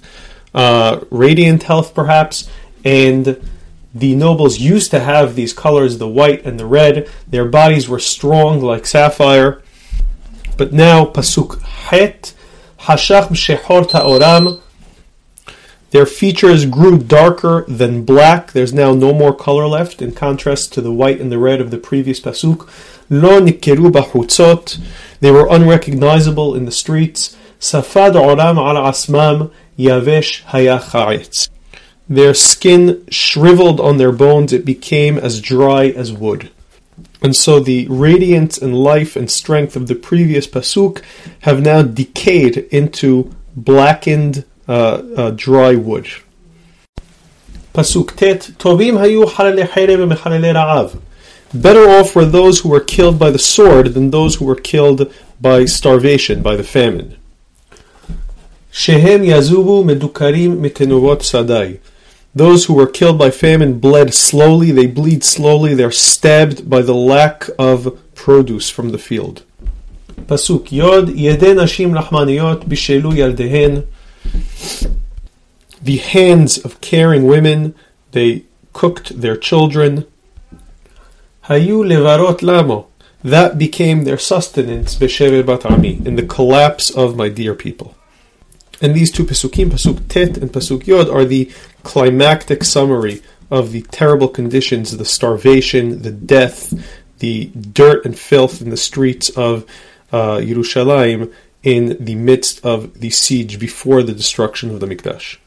uh, 0.53 0.99
radiant 1.09 1.63
health, 1.63 1.95
perhaps, 1.95 2.47
and 2.85 3.41
the 3.95 4.13
nobles 4.13 4.59
used 4.59 4.91
to 4.91 4.99
have 4.99 5.33
these 5.33 5.53
colors, 5.53 5.97
the 5.97 6.07
white 6.07 6.45
and 6.45 6.59
the 6.59 6.67
red. 6.67 7.09
Their 7.27 7.45
bodies 7.45 7.89
were 7.89 7.97
strong 7.97 8.61
like 8.61 8.85
sapphire. 8.85 9.63
But 10.55 10.71
now, 10.71 11.03
Pasuk 11.03 11.59
Het, 11.63 12.35
Hashach 12.81 13.29
Shehor 13.29 13.89
Ta'oram, 13.89 14.61
their 15.89 16.05
features 16.05 16.67
grew 16.67 16.99
darker 16.99 17.65
than 17.67 18.05
black. 18.05 18.51
There's 18.51 18.73
now 18.73 18.93
no 18.93 19.13
more 19.13 19.33
color 19.33 19.65
left, 19.65 19.99
in 19.99 20.11
contrast 20.11 20.73
to 20.73 20.81
the 20.81 20.93
white 20.93 21.19
and 21.19 21.31
the 21.31 21.39
red 21.39 21.59
of 21.59 21.71
the 21.71 21.79
previous 21.79 22.19
Pasuk. 22.19 22.69
Lo 23.09 23.41
Nikeru 23.41 23.89
Bahutzot, 23.89 24.79
they 25.21 25.31
were 25.31 25.47
unrecognizable 25.49 26.53
in 26.53 26.65
the 26.65 26.71
streets. 26.71 27.35
Safad 27.59 28.15
al 28.15 28.35
Asmam, 28.35 29.51
Yavesh. 29.77 31.49
Their 32.09 32.33
skin 32.33 33.05
shriveled 33.09 33.79
on 33.79 33.97
their 33.97 34.11
bones, 34.11 34.53
it 34.53 34.63
became 34.65 35.17
as 35.17 35.41
dry 35.41 35.87
as 35.87 36.13
wood. 36.13 36.49
And 37.21 37.35
so 37.35 37.59
the 37.59 37.87
radiance 37.89 38.57
and 38.57 38.75
life 38.75 39.15
and 39.15 39.29
strength 39.29 39.75
of 39.75 39.87
the 39.87 39.95
previous 39.95 40.47
Pasuk 40.47 41.01
have 41.41 41.61
now 41.61 41.81
decayed 41.81 42.57
into 42.71 43.35
blackened, 43.55 44.45
uh, 44.67 45.01
uh, 45.17 45.31
dry 45.31 45.75
wood. 45.75 46.07
Pasuk 47.73 48.15
Tet, 48.15 48.41
Tovim 48.57 48.97
hayu. 48.97 49.25
Better 51.53 51.89
off 51.89 52.15
were 52.15 52.25
those 52.25 52.59
who 52.59 52.69
were 52.69 52.79
killed 52.79 53.17
by 53.19 53.31
the 53.31 53.39
sword 53.39 53.93
than 53.93 54.11
those 54.11 54.35
who 54.35 54.45
were 54.45 54.55
killed 54.55 55.11
by 55.41 55.65
starvation, 55.65 56.41
by 56.41 56.55
the 56.55 56.63
famine. 56.63 57.17
Shehem 58.77 59.23
yazubu 59.23 59.83
medukarim 59.83 60.61
sadai. 61.23 61.79
Those 62.35 62.65
who 62.65 62.75
were 62.75 62.85
killed 62.85 63.17
by 63.17 63.31
famine 63.31 63.79
bled 63.79 64.13
slowly, 64.13 64.71
they 64.71 64.85
bleed 64.85 65.23
slowly, 65.23 65.73
they're 65.73 65.89
stabbed 65.89 66.69
by 66.69 66.83
the 66.83 66.93
lack 66.93 67.49
of 67.57 67.97
produce 68.13 68.69
from 68.69 68.91
the 68.91 68.99
field. 68.99 69.41
Pasuk 70.27 70.71
Yod 70.71 71.07
Rahmaniyot 71.07 72.65
Bishelu 72.65 73.13
Yaldehen 73.15 73.87
The 75.81 75.97
hands 75.97 76.59
of 76.59 76.79
caring 76.79 77.25
women, 77.25 77.73
They 78.11 78.43
cooked 78.73 79.19
their 79.19 79.37
children. 79.37 80.05
Hayu 81.45 81.83
levarot 81.83 82.43
lamo. 82.43 82.85
That 83.23 83.57
became 83.57 84.03
their 84.03 84.19
sustenance, 84.19 84.95
b'shever 84.95 85.43
bat 85.43 85.65
ami, 85.65 85.99
in 86.05 86.15
the 86.15 86.27
collapse 86.27 86.91
of 86.91 87.15
my 87.15 87.29
dear 87.29 87.55
people. 87.55 87.96
And 88.81 88.93
these 88.93 89.11
two 89.11 89.23
pasukim, 89.23 89.69
pasuk 89.69 90.07
tet 90.07 90.37
and 90.37 90.51
pasuk 90.51 90.85
yod, 90.85 91.09
are 91.09 91.25
the 91.25 91.51
climactic 91.83 92.63
summary 92.63 93.21
of 93.49 93.71
the 93.71 93.81
terrible 93.83 94.27
conditions, 94.27 94.95
the 94.95 95.05
starvation, 95.05 96.01
the 96.01 96.11
death, 96.11 96.73
the 97.19 97.47
dirt 97.47 98.05
and 98.05 98.17
filth 98.17 98.61
in 98.61 98.69
the 98.69 98.77
streets 98.77 99.29
of 99.29 99.65
uh, 100.11 100.37
Yerushalayim 100.37 101.33
in 101.63 101.97
the 102.03 102.15
midst 102.15 102.63
of 102.65 102.99
the 102.99 103.09
siege 103.09 103.59
before 103.59 104.03
the 104.03 104.13
destruction 104.13 104.69
of 104.69 104.79
the 104.79 104.87
Mikdash. 104.87 105.37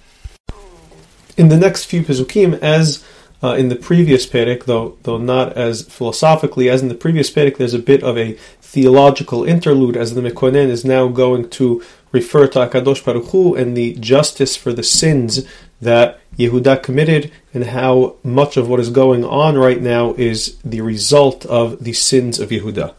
In 1.37 1.49
the 1.49 1.57
next 1.57 1.85
few 1.85 2.03
Pezukim, 2.03 2.59
as 2.61 3.05
uh, 3.43 3.55
in 3.55 3.69
the 3.69 3.77
previous 3.77 4.27
Perek, 4.27 4.65
though, 4.65 4.99
though 5.05 5.17
not 5.17 5.55
as 5.55 5.83
philosophically 5.83 6.69
as 6.69 6.83
in 6.83 6.89
the 6.89 6.95
previous 6.95 7.31
Perek, 7.31 7.57
there's 7.57 7.75
a 7.75 7.79
bit 7.79 8.03
of 8.03 8.19
a 8.19 8.33
theological 8.61 9.45
interlude 9.45 9.97
as 9.97 10.15
the 10.15 10.21
Mekonen 10.21 10.69
is 10.69 10.85
now 10.85 11.09
going 11.09 11.49
to 11.51 11.83
refer 12.13 12.47
to 12.49 12.59
Akadosh 12.61 13.05
Baruch 13.05 13.27
Hu 13.31 13.55
and 13.55 13.77
the 13.77 13.95
justice 13.95 14.57
for 14.57 14.73
the 14.73 14.83
sins 14.83 15.47
that 15.81 16.21
Yehuda 16.37 16.83
committed 16.83 17.31
and 17.55 17.65
how 17.65 18.17
much 18.23 18.57
of 18.57 18.69
what 18.69 18.81
is 18.81 18.91
going 18.91 19.25
on 19.25 19.57
right 19.57 19.81
now 19.81 20.15
is 20.15 20.57
the 20.65 20.81
result 20.81 21.47
of 21.47 21.83
the 21.85 21.93
sins 21.93 22.39
of 22.39 22.51
Yehuda. 22.51 22.95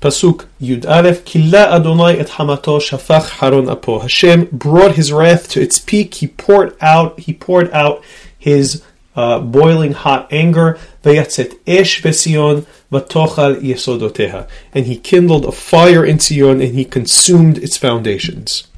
Pasuk 0.00 0.46
Yud 0.60 0.84
Aleph 0.84 1.24
Killa 1.24 1.70
Adonai 1.70 2.18
et 2.18 2.26
Hamato 2.26 2.80
Shafach 2.80 3.38
Haron 3.38 3.70
Apo. 3.70 4.00
Hashem 4.00 4.46
brought 4.46 4.96
his 4.96 5.12
wrath 5.12 5.48
to 5.50 5.60
its 5.60 5.78
peak. 5.78 6.14
He 6.14 6.26
poured 6.26 6.76
out. 6.80 7.20
He 7.20 7.32
poured 7.32 7.70
out 7.70 8.02
his 8.36 8.82
uh, 9.14 9.38
boiling 9.38 9.92
hot 9.92 10.26
anger. 10.32 10.76
Vayatzet 11.04 11.56
esh 11.68 12.02
besion 12.02 12.66
yesodoteha. 12.92 14.48
And 14.74 14.86
he 14.86 14.96
kindled 14.96 15.44
a 15.44 15.52
fire 15.52 16.04
in 16.04 16.18
Sion 16.18 16.60
and 16.60 16.74
he 16.74 16.84
consumed 16.84 17.58
its 17.58 17.76
foundations. 17.76 18.68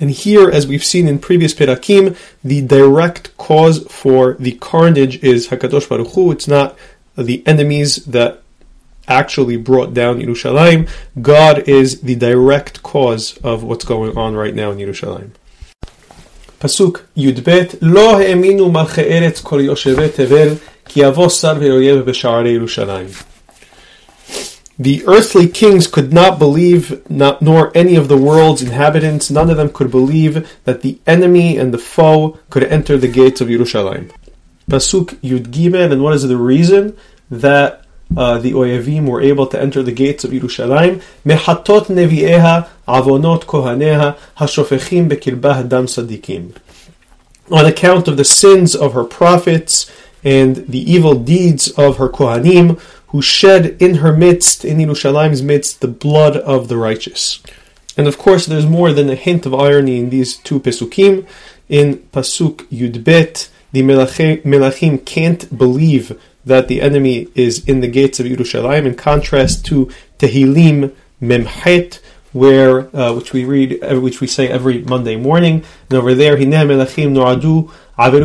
And 0.00 0.10
here, 0.10 0.50
as 0.50 0.66
we've 0.66 0.84
seen 0.84 1.06
in 1.06 1.18
previous 1.18 1.54
Perakim, 1.54 2.16
the 2.42 2.62
direct 2.62 3.36
cause 3.36 3.86
for 3.88 4.34
the 4.34 4.52
carnage 4.52 5.22
is 5.22 5.48
Hakadosh 5.48 5.88
Baruch 5.88 6.14
Hu. 6.14 6.32
It's 6.32 6.48
not 6.48 6.76
the 7.16 7.46
enemies 7.46 8.04
that 8.06 8.42
actually 9.06 9.56
brought 9.56 9.94
down 9.94 10.18
Yerushalayim. 10.18 10.88
God 11.20 11.68
is 11.68 12.00
the 12.00 12.16
direct 12.16 12.82
cause 12.82 13.38
of 13.38 13.62
what's 13.62 13.84
going 13.84 14.16
on 14.16 14.34
right 14.34 14.54
now 14.54 14.72
in 14.72 14.78
Yerushalayim. 14.78 15.30
Pasuk 16.58 17.02
Yudbet 17.16 17.78
Lo 17.82 18.18
eretz 18.18 19.44
kol 19.44 19.58
yoshevet 19.58 20.10
tevel 20.10 20.60
ki 20.88 21.02
avo 21.02 21.30
sar 21.30 21.56
ve'oyev 21.56 22.02
b'sha'arei 22.04 22.58
Yerushalayim. 22.58 23.33
The 24.78 25.04
earthly 25.06 25.46
kings 25.46 25.86
could 25.86 26.12
not 26.12 26.38
believe, 26.38 27.08
not, 27.08 27.40
nor 27.40 27.70
any 27.76 27.94
of 27.94 28.08
the 28.08 28.16
world's 28.16 28.62
inhabitants, 28.62 29.30
none 29.30 29.48
of 29.48 29.56
them 29.56 29.72
could 29.72 29.90
believe 29.90 30.48
that 30.64 30.82
the 30.82 30.98
enemy 31.06 31.56
and 31.56 31.72
the 31.72 31.78
foe 31.78 32.38
could 32.50 32.64
enter 32.64 32.98
the 32.98 33.08
gates 33.08 33.40
of 33.40 33.48
Yerushalayim. 33.48 34.10
Pasuk 34.68 35.14
Yud 35.20 35.48
Gimel, 35.48 35.92
and 35.92 36.02
what 36.02 36.14
is 36.14 36.26
the 36.26 36.36
reason 36.36 36.96
that 37.30 37.84
uh, 38.16 38.38
the 38.38 38.52
Oyevim 38.52 39.08
were 39.08 39.20
able 39.20 39.46
to 39.46 39.60
enter 39.60 39.82
the 39.82 39.92
gates 39.92 40.24
of 40.24 40.30
Yerushalayim. 40.30 41.02
Mehatot 41.24 41.86
nevieha 41.86 42.68
avonot 42.86 43.44
kohaneha 43.44 44.16
hashofechim 44.38 45.08
bekilbah 45.08 45.68
dam 45.68 45.86
sadikim. 45.86 46.56
On 47.50 47.66
account 47.66 48.08
of 48.08 48.16
the 48.16 48.24
sins 48.24 48.74
of 48.74 48.92
her 48.94 49.04
prophets 49.04 49.90
and 50.22 50.56
the 50.68 50.90
evil 50.90 51.14
deeds 51.14 51.68
of 51.72 51.98
her 51.98 52.08
kohanim, 52.08 52.80
who 53.14 53.22
shed 53.22 53.76
in 53.80 53.94
her 54.02 54.12
midst, 54.12 54.64
in 54.64 54.78
Yerushalayim's 54.78 55.40
midst, 55.40 55.80
the 55.80 55.86
blood 55.86 56.36
of 56.36 56.66
the 56.66 56.76
righteous. 56.76 57.40
And 57.96 58.08
of 58.08 58.18
course, 58.18 58.44
there's 58.44 58.66
more 58.66 58.92
than 58.92 59.08
a 59.08 59.14
hint 59.14 59.46
of 59.46 59.54
irony 59.54 60.00
in 60.00 60.10
these 60.10 60.36
two 60.36 60.58
pesukim. 60.58 61.24
In 61.68 61.98
pasuk 62.12 62.66
Yudbet, 62.72 63.50
the 63.70 63.82
Melachim 63.82 65.06
can't 65.06 65.56
believe 65.56 66.20
that 66.44 66.66
the 66.66 66.80
enemy 66.80 67.28
is 67.36 67.64
in 67.68 67.82
the 67.82 67.86
gates 67.86 68.18
of 68.18 68.26
Yerushalayim, 68.26 68.84
in 68.84 68.96
contrast 68.96 69.64
to 69.66 69.92
Tehillim 70.18 70.92
Memchet, 71.22 72.00
where 72.32 72.94
uh, 72.96 73.12
which 73.12 73.32
we 73.32 73.44
read, 73.44 73.80
uh, 73.80 74.00
which 74.00 74.20
we 74.20 74.26
say 74.26 74.48
every 74.48 74.78
Monday 74.82 75.14
morning. 75.14 75.62
And 75.88 75.98
over 76.00 76.16
there, 76.16 76.36
Hineh 76.36 76.66
Melachim 76.66 77.12
Noadu 77.12 77.72
Over 77.96 78.18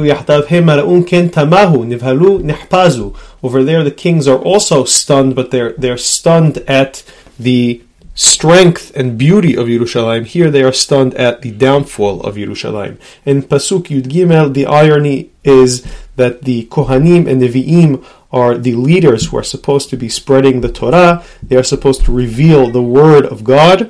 there, 3.63 3.83
the 3.83 3.93
kings 3.95 4.27
are 4.27 4.37
also 4.39 4.83
stunned, 4.83 5.35
but 5.35 5.51
they're 5.51 5.73
they're 5.73 5.97
stunned 5.97 6.57
at 6.67 7.03
the 7.39 7.83
strength 8.15 8.91
and 8.95 9.17
beauty 9.17 9.55
of 9.55 9.67
Yerushalayim. 9.67 10.25
Here 10.25 10.51
they 10.51 10.63
are 10.63 10.73
stunned 10.73 11.13
at 11.13 11.41
the 11.41 11.51
downfall 11.51 12.21
of 12.21 12.35
Yerushalayim. 12.35 12.99
In 13.25 13.43
Pasuk 13.43 13.83
Yud 13.83 14.07
Gimel, 14.07 14.53
the 14.53 14.65
irony 14.65 15.31
is 15.43 15.85
that 16.17 16.41
the 16.41 16.65
Kohanim 16.65 17.29
and 17.29 17.41
the 17.41 17.47
Nevi'im 17.47 18.03
are 18.31 18.57
the 18.57 18.75
leaders 18.75 19.27
who 19.27 19.37
are 19.37 19.43
supposed 19.43 19.89
to 19.89 19.97
be 19.97 20.09
spreading 20.09 20.61
the 20.61 20.71
Torah. 20.71 21.23
They 21.41 21.55
are 21.55 21.63
supposed 21.63 22.03
to 22.05 22.11
reveal 22.11 22.69
the 22.69 22.81
word 22.81 23.25
of 23.25 23.43
God. 23.43 23.89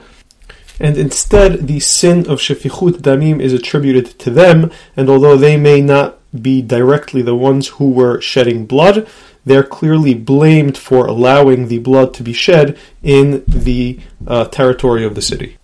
And 0.80 0.98
instead, 0.98 1.68
the 1.68 1.80
sin 1.80 2.20
of 2.30 2.40
Shefichut 2.40 3.02
Damim 3.02 3.42
is 3.42 3.54
attributed 3.54 4.18
to 4.20 4.30
them, 4.30 4.72
and 4.96 5.10
although 5.10 5.36
they 5.36 5.58
may 5.58 5.82
not 5.82 6.20
be 6.42 6.62
directly 6.62 7.22
the 7.22 7.36
ones 7.36 7.68
who 7.68 7.90
were 7.92 8.22
shedding 8.22 8.66
blood, 8.66 9.08
they're 9.46 9.64
clearly 9.64 10.14
blamed 10.14 10.78
for 10.78 11.06
allowing 11.06 11.68
the 11.68 11.80
blood 11.80 12.14
to 12.14 12.24
be 12.24 12.34
shed 12.34 12.78
in 13.04 13.44
the 13.48 14.00
uh, 14.28 14.46
territory 14.46 15.04
of 15.04 15.16
the 15.16 15.22
city. 15.22 15.58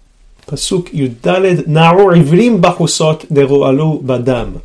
Pasuk 0.47 0.89
Yudaled 0.89 1.65
Na'ur 1.65 2.15
Ivrim 2.21 2.61
Bachusot 2.61 3.27
Neru'alu 3.27 4.03
Badam. 4.03 4.61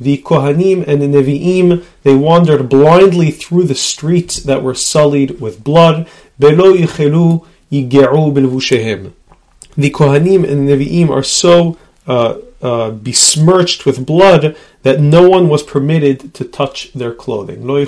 The 0.00 0.18
Kohanim 0.18 0.86
and 0.86 1.00
the 1.00 1.06
Nevi'im, 1.06 1.84
they 2.02 2.14
wandered 2.14 2.68
blindly 2.68 3.30
through 3.30 3.64
the 3.64 3.74
streets 3.74 4.36
that 4.42 4.62
were 4.62 4.74
sullied 4.74 5.40
with 5.40 5.62
blood. 5.62 6.08
Belo 6.40 6.76
Yichelu 6.76 7.46
Yige'u 7.70 8.32
Bilvushehem. 8.32 9.12
The 9.76 9.90
Kohanim 9.90 10.48
and 10.48 10.68
the 10.68 10.74
Nevi'im 10.74 11.10
are 11.10 11.22
so 11.22 11.78
uh, 12.06 12.38
uh, 12.62 12.90
besmirched 12.90 13.84
with 13.84 14.06
blood 14.06 14.56
that 14.82 15.00
no 15.00 15.28
one 15.28 15.48
was 15.48 15.62
permitted 15.62 16.32
to 16.34 16.44
touch 16.44 16.92
their 16.92 17.12
clothing. 17.12 17.66
No 17.66 17.84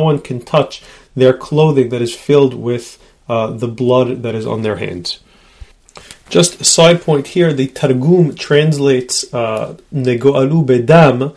one 0.00 0.18
can 0.20 0.40
touch 0.40 0.82
their 1.14 1.32
clothing 1.32 1.88
that 1.88 2.02
is 2.02 2.14
filled 2.14 2.54
with 2.54 2.98
uh, 3.28 3.50
the 3.50 3.68
blood 3.68 4.22
that 4.22 4.34
is 4.34 4.46
on 4.46 4.62
their 4.62 4.76
hands. 4.76 5.20
Just 6.28 6.60
a 6.60 6.64
side 6.64 7.02
point 7.02 7.28
here, 7.28 7.52
the 7.52 7.68
Targum 7.68 8.34
translates 8.34 9.32
uh, 9.34 9.76
Negoalu 9.92 10.64
bedam 10.66 11.34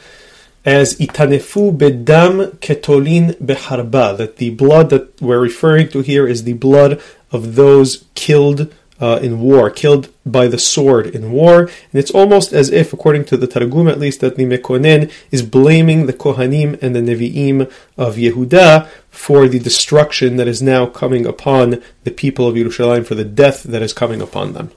as 0.63 0.95
itanefu 0.97 1.77
bedam 1.77 2.57
ketolin 2.57 3.35
beharba, 3.35 4.17
that 4.17 4.37
the 4.37 4.49
blood 4.51 4.89
that 4.89 5.21
we're 5.21 5.39
referring 5.39 5.89
to 5.89 6.01
here 6.01 6.27
is 6.27 6.43
the 6.43 6.53
blood 6.53 7.01
of 7.31 7.55
those 7.55 8.05
killed 8.15 8.73
uh, 8.99 9.19
in 9.21 9.41
war, 9.41 9.69
killed 9.69 10.09
by 10.25 10.47
the 10.47 10.57
sword 10.57 11.07
in 11.07 11.31
war. 11.31 11.61
And 11.61 11.93
it's 11.93 12.11
almost 12.11 12.53
as 12.53 12.69
if, 12.71 12.93
according 12.93 13.25
to 13.25 13.37
the 13.37 13.47
Targum 13.47 13.87
at 13.87 13.99
least, 13.99 14.21
that 14.21 14.35
the 14.35 14.45
Mekonen 14.45 15.11
is 15.31 15.41
blaming 15.41 16.05
the 16.05 16.13
Kohanim 16.13 16.81
and 16.81 16.95
the 16.95 17.01
Nevi'im 17.01 17.71
of 17.97 18.15
Yehuda 18.15 18.87
for 19.09 19.47
the 19.47 19.59
destruction 19.59 20.37
that 20.37 20.47
is 20.47 20.61
now 20.61 20.85
coming 20.85 21.25
upon 21.25 21.81
the 22.03 22.11
people 22.11 22.47
of 22.47 22.55
Yerushalayim, 22.55 23.05
for 23.05 23.15
the 23.15 23.25
death 23.25 23.63
that 23.63 23.81
is 23.81 23.93
coming 23.93 24.21
upon 24.21 24.53
them. 24.53 24.71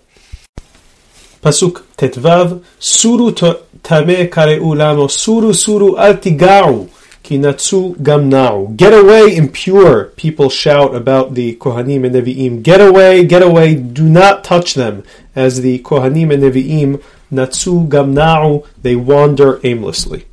Pasuk 1.42 1.84
Tetvav, 1.96 2.64
Suru 2.80 3.32
Tame 3.32 4.28
Kareu 4.28 4.76
Lamo, 4.76 5.06
Suru 5.06 5.52
Suru 5.52 5.94
Altigau. 5.94 6.90
Kinatsu 7.28 7.94
gamnau. 7.96 8.74
Get 8.74 8.94
away, 8.94 9.36
impure. 9.36 10.06
People 10.16 10.48
shout 10.48 10.94
about 10.94 11.34
the 11.34 11.56
Kohanim 11.56 12.06
and 12.06 12.14
Nevi'im. 12.14 12.62
Get 12.62 12.80
away, 12.80 13.26
get 13.26 13.42
away. 13.42 13.74
Do 13.74 14.08
not 14.08 14.44
touch 14.44 14.72
them. 14.72 15.04
As 15.36 15.60
the 15.60 15.80
Kohanim 15.80 16.32
and 16.32 16.42
Nevi'im, 16.42 17.02
Natsu 17.30 17.86
gamnau, 17.86 18.66
they 18.80 18.96
wander 18.96 19.60
aimlessly. 19.62 20.24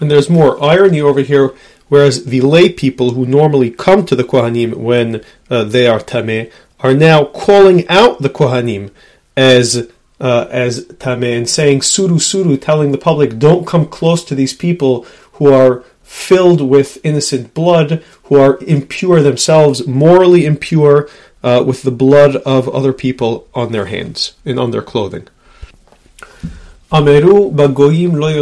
And 0.00 0.10
there's 0.10 0.30
more 0.30 0.62
irony 0.64 0.98
over 0.98 1.20
here, 1.20 1.52
whereas 1.90 2.24
the 2.24 2.40
lay 2.40 2.70
people 2.70 3.10
who 3.10 3.26
normally 3.26 3.70
come 3.70 4.06
to 4.06 4.16
the 4.16 4.24
Kohanim 4.24 4.76
when 4.76 5.22
uh, 5.50 5.64
they 5.64 5.86
are 5.86 6.00
Tameh 6.00 6.50
are 6.80 6.94
now 6.94 7.26
calling 7.26 7.86
out 7.88 8.22
the 8.22 8.30
Kohanim 8.30 8.90
as 9.36 9.90
uh, 10.20 10.46
as 10.50 10.86
Tameh 10.86 11.36
and 11.36 11.48
saying 11.48 11.82
Suru 11.82 12.18
Suru, 12.18 12.56
telling 12.56 12.92
the 12.92 12.98
public, 12.98 13.38
don't 13.38 13.66
come 13.66 13.84
close 13.84 14.24
to 14.24 14.34
these 14.34 14.54
people 14.54 15.04
who 15.32 15.52
are 15.52 15.84
filled 16.14 16.60
with 16.60 17.04
innocent 17.04 17.52
blood, 17.54 18.02
who 18.24 18.36
are 18.36 18.58
impure 18.62 19.20
themselves, 19.20 19.86
morally 19.86 20.46
impure, 20.46 21.08
uh, 21.42 21.62
with 21.66 21.82
the 21.82 21.90
blood 21.90 22.36
of 22.36 22.68
other 22.68 22.92
people 22.92 23.46
on 23.52 23.72
their 23.72 23.86
hands 23.86 24.34
and 24.44 24.58
on 24.58 24.70
their 24.70 24.80
clothing. 24.80 25.26
Ameru 26.90 27.52
bagoyim 27.52 28.12
lo 28.14 28.32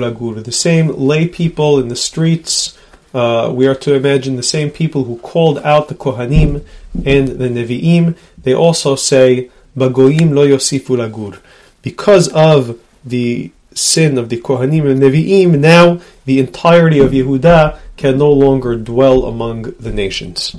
lagur. 0.00 0.42
The 0.42 0.52
same 0.52 0.88
lay 0.88 1.26
people 1.26 1.80
in 1.80 1.88
the 1.88 1.96
streets. 1.96 2.78
Uh, 3.12 3.50
we 3.52 3.66
are 3.66 3.74
to 3.74 3.94
imagine 3.94 4.36
the 4.36 4.42
same 4.56 4.70
people 4.70 5.04
who 5.04 5.18
called 5.18 5.58
out 5.58 5.88
the 5.88 5.94
Kohanim 5.94 6.64
and 7.04 7.28
the 7.40 7.48
Nevi'im. 7.48 8.16
They 8.42 8.54
also 8.54 8.94
say 8.94 9.50
bagoyim 9.76 10.32
lo 10.32 10.46
lagur. 10.46 11.40
Because 11.82 12.28
of 12.28 12.78
the 13.04 13.50
sin 13.76 14.18
of 14.18 14.28
the 14.28 14.40
Kohanim 14.40 14.90
and 14.90 15.00
Nevi'im, 15.00 15.58
now 15.58 16.00
the 16.24 16.38
entirety 16.38 16.98
of 16.98 17.12
Yehuda 17.12 17.78
can 17.96 18.18
no 18.18 18.30
longer 18.32 18.76
dwell 18.76 19.24
among 19.24 19.62
the 19.78 19.92
nations. 19.92 20.56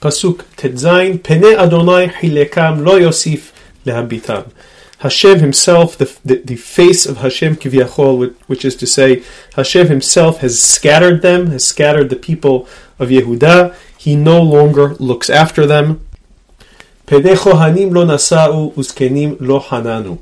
Pasuk 0.00 0.38
Tetzain 0.56 1.22
Pene 1.22 1.56
Adonai 1.56 2.08
Hilekam 2.08 2.84
Lo 2.84 2.98
Yosif 2.98 3.52
Lehabitam. 3.84 4.52
Hashem 4.98 5.40
himself, 5.40 5.98
the, 5.98 6.16
the, 6.24 6.36
the, 6.36 6.56
face 6.56 7.04
of 7.04 7.18
Hashem 7.18 7.56
Kivyachol, 7.56 8.34
which 8.46 8.64
is 8.64 8.74
to 8.76 8.86
say, 8.86 9.22
Hashem 9.54 9.88
himself 9.88 10.40
has 10.40 10.60
scattered 10.60 11.20
them, 11.20 11.48
has 11.48 11.66
scattered 11.66 12.08
the 12.08 12.16
people 12.16 12.66
of 12.98 13.10
Yehuda. 13.10 13.74
He 13.98 14.16
no 14.16 14.40
longer 14.42 14.94
looks 14.94 15.28
after 15.28 15.66
them. 15.66 16.06
Pene 17.06 17.36
Chohanim 17.36 17.92
lo 17.92 18.06
nasa'u 18.06 18.74
uzkenim 18.74 19.36
lo 19.38 19.60
hananu. 19.60 20.18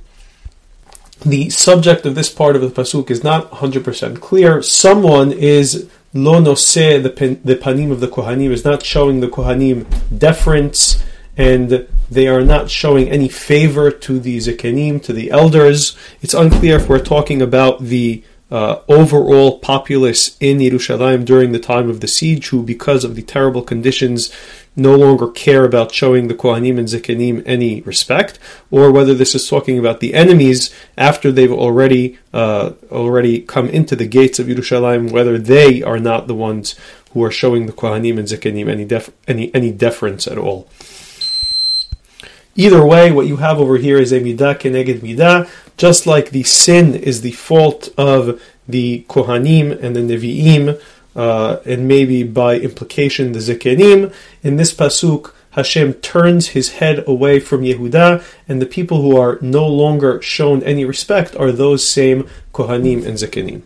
The 1.25 1.49
subject 1.50 2.04
of 2.04 2.14
this 2.14 2.28
part 2.28 2.54
of 2.54 2.62
the 2.62 2.69
pasuk 2.69 3.11
is 3.11 3.25
not 3.25 3.50
100% 3.50 4.21
clear. 4.21 4.62
Someone 4.62 5.33
is 5.33 5.88
lo 6.12 6.40
noseh, 6.40 7.02
the, 7.02 7.38
the 7.43 7.57
panim 7.57 7.90
of 7.90 8.00
the 8.00 8.09
Kohanim, 8.09 8.50
is 8.50 8.64
not 8.64 8.85
showing 8.85 9.21
the 9.21 9.28
Kohanim 9.28 9.87
deference 10.16 11.02
and 11.37 11.88
they 12.11 12.28
are 12.28 12.43
not 12.43 12.71
showing 12.71 13.09
any 13.09 13.28
favor 13.28 13.90
to 13.90 14.21
the 14.21 14.38
Zekenim, 14.38 15.02
to 15.02 15.12
the 15.12 15.31
elders. 15.31 15.97
It's 16.23 16.35
unclear 16.35 16.76
if 16.76 16.88
we're 16.88 17.00
talking 17.00 17.43
about 17.43 17.81
the 17.83 18.23
uh, 18.50 18.83
overall 18.88 19.59
populace 19.59 20.37
in 20.38 20.59
Yerushalayim 20.59 21.25
during 21.25 21.52
the 21.52 21.59
time 21.59 21.90
of 21.90 22.00
the 22.00 22.07
siege, 22.07 22.49
who, 22.49 22.62
because 22.62 23.02
of 23.02 23.16
the 23.16 23.23
terrible 23.23 23.62
conditions, 23.62 24.33
no 24.76 24.97
longer 24.97 25.28
care 25.28 25.64
about 25.64 25.95
showing 25.95 26.28
the 26.28 26.35
Kohanim 26.35 26.78
and 26.78 26.88
Zekenim 26.88 27.43
any 27.47 27.81
respect, 27.83 28.38
or 28.71 28.90
whether 28.90 29.14
this 29.14 29.35
is 29.35 29.49
talking 29.49 29.78
about 29.78 30.00
the 30.00 30.14
enemies 30.14 30.75
after 30.99 31.31
they've 31.31 31.52
already 31.52 32.19
uh, 32.33 32.73
already 32.90 33.40
come 33.40 33.69
into 33.69 33.95
the 33.95 34.07
gates 34.07 34.38
of 34.38 34.47
Yerushalayim, 34.47 35.12
whether 35.12 35.38
they 35.38 35.83
are 35.83 36.00
not 36.00 36.26
the 36.26 36.35
ones 36.35 36.75
who 37.12 37.23
are 37.23 37.31
showing 37.31 37.66
the 37.66 37.73
Kohanim 37.73 38.19
and 38.19 38.28
Zekenim 38.28 38.69
any 38.69 38.85
def- 38.85 39.12
any 39.28 39.54
any 39.54 39.71
deference 39.71 40.26
at 40.26 40.38
all. 40.38 40.69
Either 42.57 42.85
way, 42.87 43.11
what 43.11 43.26
you 43.26 43.37
have 43.38 43.59
over 43.59 43.78
here 43.78 43.99
is 43.99 44.12
a 44.12 44.21
midah 44.21 44.59
keneged 44.59 45.00
midah, 45.00 45.49
just 45.76 46.07
like 46.07 46.31
the 46.31 46.45
sin 46.45 46.95
is 46.95 47.21
the 47.21 47.33
fault 47.33 47.88
of 47.99 48.40
the 48.69 49.04
Kohanim 49.09 49.83
and 49.83 49.95
the 49.95 50.00
Nevi'im, 50.00 50.81
uh, 51.14 51.59
and 51.64 51.88
maybe 51.88 52.23
by 52.23 52.59
implication 52.59 53.33
the 53.33 53.38
Zekenim. 53.38 54.12
In 54.42 54.56
this 54.56 54.75
pasuk, 54.75 55.33
Hashem 55.50 55.94
turns 55.94 56.49
his 56.49 56.73
head 56.75 57.04
away 57.06 57.38
from 57.38 57.62
Yehuda, 57.62 58.25
and 58.49 58.61
the 58.61 58.66
people 58.66 59.02
who 59.02 59.16
are 59.16 59.38
no 59.40 59.66
longer 59.66 60.21
shown 60.21 60.62
any 60.64 60.85
respect 60.85 61.37
are 61.37 61.52
those 61.52 61.87
same 61.87 62.28
Kohanim 62.52 63.06
and 63.06 63.16
Zekenim. 63.16 63.62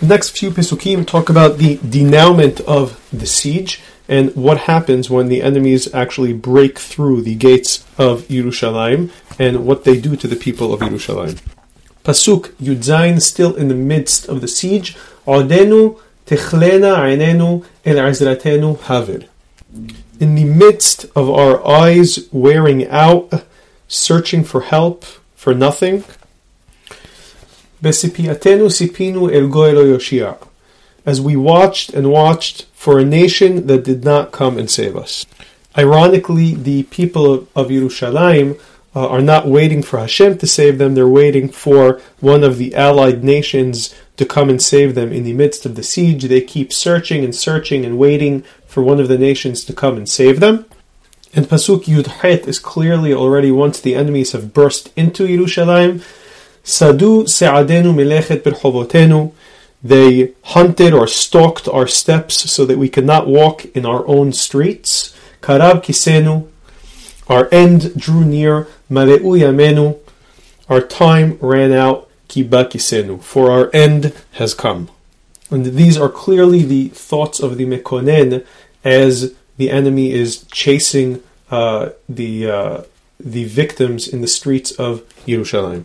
The 0.00 0.06
next 0.06 0.36
few 0.36 0.50
Pesukim 0.50 1.06
talk 1.06 1.28
about 1.28 1.58
the 1.58 1.76
denouement 1.78 2.60
of 2.62 3.00
the 3.12 3.26
siege 3.26 3.80
and 4.08 4.34
what 4.36 4.58
happens 4.60 5.10
when 5.10 5.28
the 5.28 5.42
enemies 5.42 5.92
actually 5.94 6.32
break 6.32 6.78
through 6.78 7.22
the 7.22 7.34
gates 7.34 7.84
of 7.98 8.22
Yerushalayim 8.28 9.10
and 9.38 9.66
what 9.66 9.84
they 9.84 9.98
do 10.00 10.16
to 10.16 10.28
the 10.28 10.36
people 10.36 10.72
of 10.72 10.80
Yerushalayim. 10.80 11.40
Pasuk 12.04 12.52
Yudzain, 12.62 13.20
still 13.20 13.54
in 13.56 13.68
the 13.68 13.74
midst 13.74 14.28
of 14.28 14.40
the 14.40 14.48
siege, 14.48 14.96
Odenu 15.26 15.98
techlena 16.26 16.98
el 17.84 17.96
azratenu. 17.96 19.28
In 20.18 20.34
the 20.34 20.44
midst 20.44 21.04
of 21.14 21.30
our 21.30 21.66
eyes 21.66 22.28
wearing 22.32 22.88
out, 22.88 23.44
searching 23.88 24.44
for 24.44 24.62
help, 24.62 25.04
for 25.34 25.54
nothing, 25.54 26.04
Besipiatenu 27.82 28.70
sipinu 28.70 29.32
el 29.32 29.48
goelo 29.48 29.84
yoshia 29.84 30.38
as 31.06 31.20
we 31.20 31.36
watched 31.36 31.90
and 31.94 32.10
watched 32.10 32.66
for 32.74 32.98
a 32.98 33.04
nation 33.04 33.68
that 33.68 33.84
did 33.84 34.04
not 34.04 34.32
come 34.32 34.58
and 34.58 34.68
save 34.68 34.96
us. 34.96 35.24
Ironically, 35.78 36.54
the 36.54 36.82
people 36.84 37.32
of, 37.32 37.48
of 37.56 37.68
Yerushalayim 37.68 38.58
uh, 38.94 39.08
are 39.08 39.22
not 39.22 39.46
waiting 39.46 39.82
for 39.82 39.98
Hashem 39.98 40.38
to 40.38 40.46
save 40.46 40.78
them, 40.78 40.94
they're 40.94 41.06
waiting 41.06 41.48
for 41.48 42.00
one 42.20 42.42
of 42.42 42.58
the 42.58 42.74
allied 42.74 43.22
nations 43.22 43.94
to 44.16 44.24
come 44.24 44.48
and 44.48 44.62
save 44.62 44.94
them 44.94 45.12
in 45.12 45.24
the 45.24 45.32
midst 45.32 45.66
of 45.66 45.74
the 45.74 45.82
siege. 45.82 46.24
They 46.24 46.40
keep 46.40 46.72
searching 46.72 47.24
and 47.24 47.34
searching 47.34 47.84
and 47.84 47.98
waiting 47.98 48.44
for 48.66 48.82
one 48.82 49.00
of 49.00 49.08
the 49.08 49.18
nations 49.18 49.64
to 49.64 49.72
come 49.72 49.96
and 49.96 50.08
save 50.08 50.40
them. 50.40 50.66
And 51.34 51.46
Pasuk 51.46 51.84
Yudhet 51.84 52.46
is 52.48 52.58
clearly 52.58 53.12
already 53.12 53.50
once 53.50 53.80
the 53.80 53.94
enemies 53.94 54.32
have 54.32 54.54
burst 54.54 54.90
into 54.96 55.26
Yerushalayim. 55.26 56.02
Sadu 56.62 57.24
se'adenu 57.24 57.94
melechet 57.94 58.42
berchovotenu. 58.42 59.32
They 59.82 60.32
hunted 60.42 60.92
or 60.94 61.06
stalked 61.06 61.68
our 61.68 61.86
steps 61.86 62.50
so 62.50 62.64
that 62.64 62.78
we 62.78 62.88
could 62.88 63.04
not 63.04 63.26
walk 63.26 63.66
in 63.76 63.84
our 63.84 64.06
own 64.08 64.32
streets. 64.32 65.14
Karab 65.42 65.84
kisenu, 65.84 66.48
our 67.28 67.48
end 67.52 67.94
drew 67.96 68.24
near. 68.24 68.66
Maleu 68.90 69.38
yamenu, 69.38 69.98
our 70.68 70.80
time 70.80 71.38
ran 71.40 71.72
out. 71.72 72.05
For 72.28 73.50
our 73.50 73.70
end 73.72 74.12
has 74.32 74.54
come. 74.54 74.88
And 75.50 75.64
these 75.64 75.96
are 75.96 76.08
clearly 76.08 76.64
the 76.64 76.88
thoughts 76.88 77.40
of 77.40 77.56
the 77.56 77.66
Mekonen 77.66 78.44
as 78.84 79.34
the 79.56 79.70
enemy 79.70 80.12
is 80.12 80.44
chasing 80.50 81.22
uh, 81.50 81.90
the 82.08 82.50
uh, 82.50 82.82
the 83.18 83.44
victims 83.44 84.06
in 84.08 84.20
the 84.20 84.28
streets 84.28 84.72
of 84.72 85.02
Yerushalayim. 85.26 85.84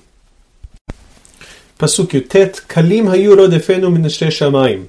Pasuk 1.78 2.08
Yutet, 2.08 2.68
Kalim 2.68 3.06
hayu 3.06 3.36
rodefenu 3.36 3.92
minashe 3.96 4.28
shamayim. 4.28 4.88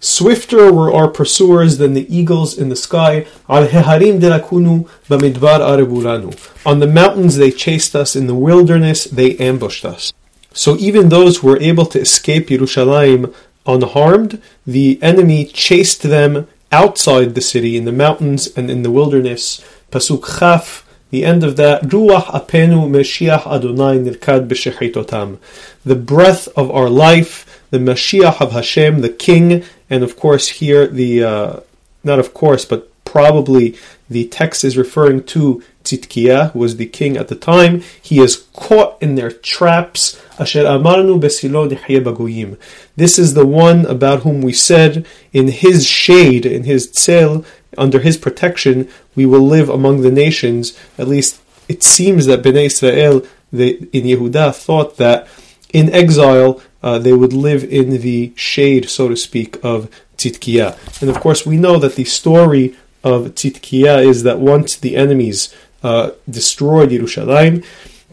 Swifter 0.00 0.70
were 0.70 0.92
our 0.92 1.08
pursuers 1.08 1.78
than 1.78 1.94
the 1.94 2.14
eagles 2.14 2.58
in 2.58 2.68
the 2.68 2.76
sky. 2.76 3.26
Al 3.48 3.66
heharim 3.66 4.20
delakunu 4.20 4.88
bamidbar 5.08 5.60
arebulanu. 5.60 6.36
On 6.66 6.80
the 6.80 6.86
mountains 6.86 7.36
they 7.36 7.50
chased 7.50 7.96
us, 7.96 8.14
in 8.14 8.26
the 8.26 8.34
wilderness 8.34 9.04
they 9.04 9.36
ambushed 9.38 9.84
us. 9.84 10.12
So 10.54 10.76
even 10.76 11.08
those 11.08 11.38
who 11.38 11.48
were 11.48 11.60
able 11.60 11.84
to 11.86 12.00
escape 12.00 12.46
Yerushalayim 12.48 13.34
unharmed, 13.66 14.40
the 14.64 14.98
enemy 15.02 15.44
chased 15.44 16.02
them 16.02 16.46
outside 16.70 17.34
the 17.34 17.40
city, 17.40 17.76
in 17.76 17.84
the 17.84 17.92
mountains 17.92 18.46
and 18.56 18.70
in 18.70 18.82
the 18.82 18.90
wilderness. 18.90 19.64
Pasuk 19.90 20.38
Chaf, 20.38 20.86
the 21.10 21.24
end 21.24 21.42
of 21.44 21.56
that, 21.56 21.82
Ruach 21.82 22.26
apenu 22.26 22.88
Mashiach 22.88 23.46
Adonai 23.46 23.98
nirkad 23.98 24.48
b'shechitotam. 24.48 25.38
The 25.84 25.96
breath 25.96 26.48
of 26.56 26.70
our 26.70 26.88
life, 26.88 27.62
the 27.70 27.78
Mashiach 27.78 28.40
of 28.40 28.52
Hashem, 28.52 29.00
the 29.00 29.08
King, 29.08 29.64
and 29.90 30.04
of 30.04 30.16
course 30.16 30.48
here 30.48 30.86
the, 30.86 31.24
uh, 31.24 31.60
not 32.04 32.18
of 32.18 32.32
course, 32.32 32.64
but 32.64 32.90
probably 33.04 33.76
the 34.08 34.26
text 34.28 34.64
is 34.64 34.76
referring 34.76 35.24
to 35.24 35.62
Tzidkiah, 35.84 36.52
who 36.52 36.58
was 36.58 36.76
the 36.76 36.86
king 36.86 37.16
at 37.16 37.28
the 37.28 37.36
time. 37.36 37.82
He 38.02 38.20
is 38.20 38.46
caught 38.52 39.00
in 39.00 39.14
their 39.14 39.30
traps. 39.30 40.20
Asher 40.38 40.64
amarnu 40.64 41.20
besilo 41.20 41.68
bagoyim. 41.68 42.58
This 42.96 43.18
is 43.18 43.34
the 43.34 43.46
one 43.46 43.86
about 43.86 44.20
whom 44.20 44.40
we 44.40 44.52
said, 44.52 45.06
in 45.32 45.48
his 45.48 45.86
shade, 45.86 46.46
in 46.46 46.64
his 46.64 46.90
tzel, 46.90 47.44
under 47.76 48.00
his 48.00 48.16
protection, 48.16 48.88
we 49.14 49.26
will 49.26 49.42
live 49.42 49.68
among 49.68 50.02
the 50.02 50.10
nations. 50.10 50.78
At 50.98 51.08
least 51.08 51.40
it 51.68 51.82
seems 51.82 52.26
that 52.26 52.42
Bnei 52.42 52.66
Israel 52.66 53.22
in 53.52 54.04
Yehuda 54.04 54.54
thought 54.54 54.96
that 54.96 55.28
in 55.72 55.92
exile 55.92 56.60
uh, 56.82 56.98
they 56.98 57.12
would 57.12 57.32
live 57.32 57.64
in 57.64 58.00
the 58.00 58.32
shade, 58.36 58.88
so 58.88 59.08
to 59.08 59.16
speak, 59.16 59.58
of 59.64 59.90
Tzidkiah. 60.16 61.00
And 61.00 61.10
of 61.10 61.20
course, 61.20 61.46
we 61.46 61.56
know 61.56 61.78
that 61.78 61.96
the 61.96 62.04
story 62.04 62.76
of 63.02 63.34
Tzidkiah 63.34 64.06
is 64.06 64.22
that 64.22 64.38
once 64.38 64.76
the 64.76 64.96
enemies 64.96 65.54
uh, 65.84 66.10
destroyed 66.28 66.90
Yerushalayim, 66.90 67.64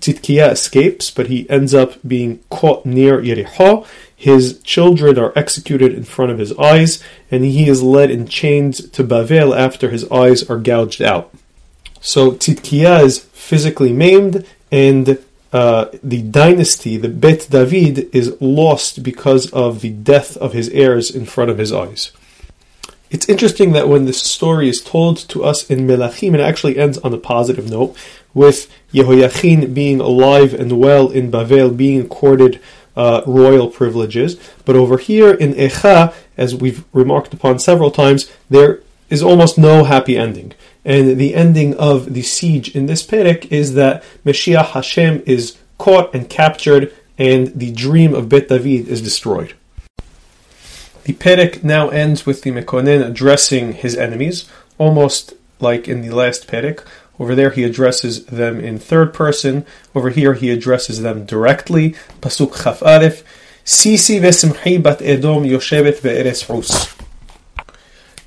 Tzidkiah 0.02 0.52
escapes, 0.52 1.10
but 1.10 1.28
he 1.28 1.50
ends 1.50 1.74
up 1.74 1.94
being 2.06 2.40
caught 2.50 2.86
near 2.86 3.22
Yericho. 3.22 3.86
His 4.16 4.60
children 4.64 5.18
are 5.18 5.32
executed 5.36 5.94
in 5.94 6.04
front 6.04 6.32
of 6.32 6.40
his 6.40 6.54
eyes, 6.58 7.02
and 7.30 7.44
he 7.44 7.70
is 7.70 7.82
led 7.82 8.12
in 8.12 8.28
chains 8.28 8.88
to 8.90 9.04
Bavel 9.04 9.56
after 9.58 9.90
his 9.90 10.10
eyes 10.12 10.48
are 10.50 10.58
gouged 10.58 11.02
out. 11.02 11.34
So 12.02 12.32
Tzidkiah 12.32 13.04
is 13.04 13.20
physically 13.20 13.94
maimed, 13.94 14.46
and 14.72 15.20
uh, 15.54 15.86
the 16.04 16.22
dynasty, 16.24 16.98
the 16.98 17.10
Bet 17.10 17.48
David, 17.50 18.14
is 18.14 18.36
lost 18.42 19.04
because 19.04 19.52
of 19.52 19.82
the 19.82 19.90
death 19.92 20.36
of 20.38 20.54
his 20.54 20.70
heirs 20.70 21.12
in 21.12 21.26
front 21.26 21.52
of 21.52 21.58
his 21.58 21.72
eyes. 21.72 22.12
It's 23.12 23.28
interesting 23.28 23.74
that 23.74 23.90
when 23.90 24.06
this 24.06 24.24
story 24.24 24.70
is 24.70 24.82
told 24.82 25.18
to 25.30 25.44
us 25.44 25.70
in 25.70 25.86
Melachim, 25.86 26.34
it 26.34 26.40
actually 26.40 26.78
ends 26.78 26.98
on 27.00 27.14
a 27.14 27.18
positive 27.18 27.70
note, 27.70 27.94
with 28.34 28.74
Yehoiachin 28.94 29.74
being 29.74 30.00
alive 30.00 30.54
and 30.54 30.80
well 30.80 31.10
in 31.10 31.30
Bavel, 31.30 31.76
being 31.76 32.00
accorded 32.00 32.62
uh, 32.96 33.22
royal 33.28 33.68
privileges. 33.68 34.40
But 34.64 34.78
over 34.78 34.98
here 34.98 35.34
in 35.34 35.54
Echa, 35.56 36.14
as 36.38 36.56
we've 36.56 36.86
remarked 36.94 37.34
upon 37.34 37.60
several 37.60 37.92
times, 37.92 38.32
there 38.50 38.82
is 39.10 39.22
almost 39.22 39.58
no 39.58 39.84
happy 39.84 40.18
ending. 40.18 40.54
And 40.86 41.18
the 41.18 41.36
ending 41.36 41.76
of 41.76 42.14
the 42.14 42.22
siege 42.22 42.74
in 42.74 42.86
this 42.86 43.06
perek 43.06 43.52
is 43.52 43.74
that 43.74 44.06
Mashiach 44.26 44.68
Hashem 44.68 45.24
is 45.26 45.58
caught 45.78 46.16
and 46.16 46.30
captured, 46.30 46.94
and 47.18 47.48
the 47.48 47.74
dream 47.74 48.14
of 48.14 48.30
Bet 48.30 48.48
David 48.48 48.88
is 48.88 49.02
destroyed. 49.02 49.54
The 51.04 51.14
Perek 51.14 51.64
now 51.64 51.90
ends 51.90 52.26
with 52.26 52.44
the 52.44 52.52
Mekonen 52.52 53.06
addressing 53.06 53.74
his 53.74 53.98
enemies, 53.98 54.50
almost 54.78 55.34
like 55.60 55.88
in 55.88 56.02
the 56.02 56.12
last 56.12 56.48
Perek. 56.48 56.86
Over 57.20 57.36
there, 57.36 57.52
he 57.52 57.64
addresses 57.64 58.26
them 58.26 58.60
in 58.60 58.80
third 58.80 59.14
person. 59.14 59.66
Over 59.94 60.10
here, 60.10 60.34
he 60.34 60.50
addresses 60.50 61.02
them 61.02 61.26
directly. 61.26 61.96
Pasuk 62.22 62.64
Chaf 62.64 62.82
Aleph. 62.84 63.24
Sisi 63.64 64.20
v'simchi 64.20 64.82
bat 64.82 65.02
Edom 65.02 65.44
yoshevet 65.44 66.02
be'eres 66.02 66.50
Rus. 66.50 66.96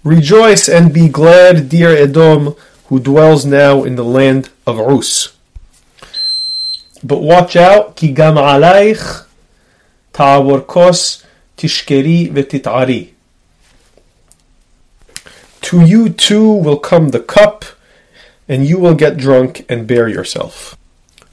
Rejoice 0.04 0.68
and 0.68 0.92
be 0.92 1.08
glad, 1.08 1.68
dear 1.68 1.90
Edom, 1.90 2.54
who 2.87 3.00
dwells 3.00 3.44
now 3.44 3.82
in 3.82 3.96
the 3.96 4.04
land 4.04 4.50
of 4.66 4.78
Rus. 4.78 5.34
But 7.02 7.20
watch 7.20 7.56
out, 7.56 7.96
ki 7.96 8.12
gam 8.12 8.37
alaych 8.37 9.26
kos 10.12 11.23
tishkeri 11.56 12.30
v'tit'ari. 12.30 13.10
To 15.62 15.80
you 15.80 16.10
too 16.10 16.52
will 16.52 16.78
come 16.78 17.08
the 17.08 17.20
cup, 17.20 17.64
and 18.48 18.66
you 18.66 18.78
will 18.78 18.94
get 18.94 19.16
drunk 19.16 19.64
and 19.68 19.86
bear 19.86 20.08
yourself. 20.08 20.76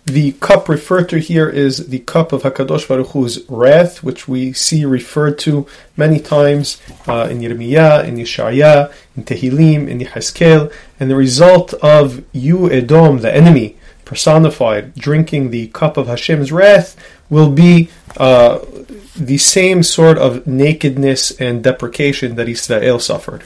The 0.05 0.31
cup 0.33 0.67
referred 0.67 1.09
to 1.09 1.19
here 1.19 1.47
is 1.47 1.89
the 1.89 1.99
cup 1.99 2.33
of 2.33 2.41
Hakadosh 2.41 2.87
Baruch 2.87 3.09
Hu's 3.09 3.47
wrath, 3.47 4.01
which 4.03 4.27
we 4.27 4.51
see 4.51 4.83
referred 4.83 5.37
to 5.39 5.67
many 5.95 6.19
times 6.19 6.81
uh, 7.07 7.27
in 7.29 7.39
Yirmiyah, 7.39 8.07
in 8.07 8.15
Yeshaya, 8.15 8.91
in 9.15 9.23
Tehillim, 9.23 9.87
in 9.87 9.99
Yehezkel, 9.99 10.73
and 10.99 11.11
the 11.11 11.15
result 11.15 11.73
of 11.75 12.23
you, 12.31 12.69
Edom, 12.71 13.19
the 13.19 13.33
enemy, 13.33 13.77
personified, 14.11 14.93
drinking 14.93 15.51
the 15.51 15.67
cup 15.67 15.95
of 15.95 16.07
Hashem's 16.07 16.51
wrath, 16.51 16.97
will 17.29 17.49
be 17.49 17.89
uh, 18.17 18.59
the 19.15 19.37
same 19.37 19.83
sort 19.83 20.17
of 20.17 20.45
nakedness 20.45 21.31
and 21.39 21.63
deprecation 21.63 22.35
that 22.35 22.49
Israel 22.49 22.99
suffered. 22.99 23.45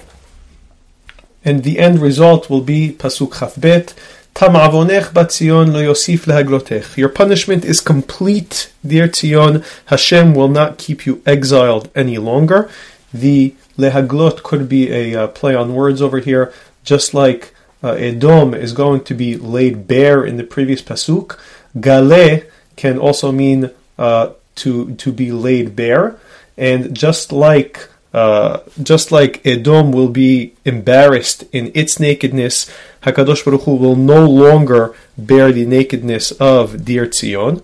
And 1.48 1.64
the 1.64 1.78
end 1.78 2.00
result 2.00 2.50
will 2.50 2.66
be 2.74 2.82
Pasuk 2.92 3.34
Chafbet, 3.36 3.94
Tam 4.34 4.56
avonech 4.56 5.14
batzion 5.14 5.72
lo 5.72 5.82
yosif 5.90 6.26
lehaglotech. 6.26 6.98
Your 6.98 7.10
punishment 7.10 7.64
is 7.64 7.80
complete, 7.80 8.74
dear 8.86 9.08
Tzion. 9.08 9.64
Hashem 9.86 10.34
will 10.34 10.50
not 10.50 10.80
keep 10.80 11.06
you 11.06 11.22
exiled 11.28 11.92
any 11.96 12.18
longer. 12.18 12.70
The 13.14 13.54
lehaglot 13.78 14.42
could 14.42 14.68
be 14.68 14.92
a 14.92 15.16
uh, 15.16 15.28
play 15.28 15.54
on 15.56 15.76
words 15.76 16.02
over 16.02 16.18
here, 16.20 16.52
just 16.84 17.14
like 17.14 17.55
uh, 17.86 17.94
Edom 17.94 18.56
is 18.56 18.74
going 18.74 19.04
to 19.04 19.14
be 19.14 19.38
laid 19.38 19.88
bare 19.88 20.26
in 20.26 20.38
the 20.38 20.44
previous 20.44 20.82
pasuk. 20.82 21.38
Gale 21.80 22.42
can 22.76 22.98
also 22.98 23.32
mean 23.32 23.70
uh, 24.00 24.32
to 24.56 24.96
to 24.96 25.12
be 25.12 25.32
laid 25.32 25.76
bare, 25.76 26.18
and 26.58 26.96
just 26.96 27.32
like 27.32 27.88
uh, 28.12 28.62
just 28.82 29.12
like 29.12 29.46
Edom 29.46 29.92
will 29.92 30.10
be 30.10 30.56
embarrassed 30.66 31.44
in 31.52 31.72
its 31.76 32.00
nakedness, 32.00 32.72
Hakadosh 33.04 33.46
Baruch 33.46 33.64
Hu 33.64 33.76
will 33.76 33.96
no 33.96 34.26
longer 34.26 34.96
bear 35.16 35.52
the 35.52 35.66
nakedness 35.66 36.32
of 36.32 36.86
Dir 36.86 37.06
Tzion. 37.06 37.62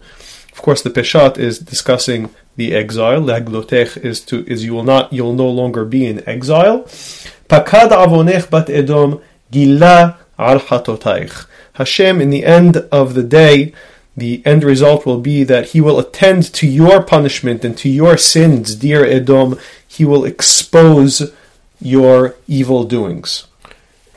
Of 0.52 0.62
course, 0.62 0.84
the 0.84 0.92
Peshat 0.92 1.40
is 1.40 1.58
discussing 1.58 2.30
the 2.58 2.76
exile. 2.76 3.22
Laglotech 3.22 3.98
is 4.06 4.22
to 4.26 4.46
is 4.46 4.64
you 4.66 4.74
will 4.74 4.84
not 4.84 5.12
you'll 5.12 5.34
no 5.34 5.50
longer 5.50 5.84
be 5.84 6.06
in 6.06 6.28
exile. 6.30 6.84
Pakad 7.50 7.90
avonech 7.90 8.52
bat 8.52 8.70
Edom 8.70 9.20
gila 9.52 10.18
al 10.40 10.60
Hashem, 11.74 12.22
in 12.22 12.30
the 12.30 12.46
end 12.46 12.78
of 12.92 13.14
the 13.14 13.24
day, 13.24 13.74
the 14.18 14.42
end 14.46 14.64
result 14.64 15.06
will 15.06 15.20
be 15.20 15.44
that 15.44 15.70
he 15.70 15.82
will 15.82 16.00
attend 16.00 16.44
to 16.54 16.68
your 16.68 17.02
punishment 17.02 17.64
and 17.64 17.78
to 17.78 17.90
your 17.90 18.18
sins, 18.18 18.76
dear 18.76 19.06
Edom. 19.06 19.58
He 19.88 20.04
will 20.04 20.26
expose 20.26 21.34
your 21.80 22.36
evil 22.48 22.84
doings. 22.84 23.48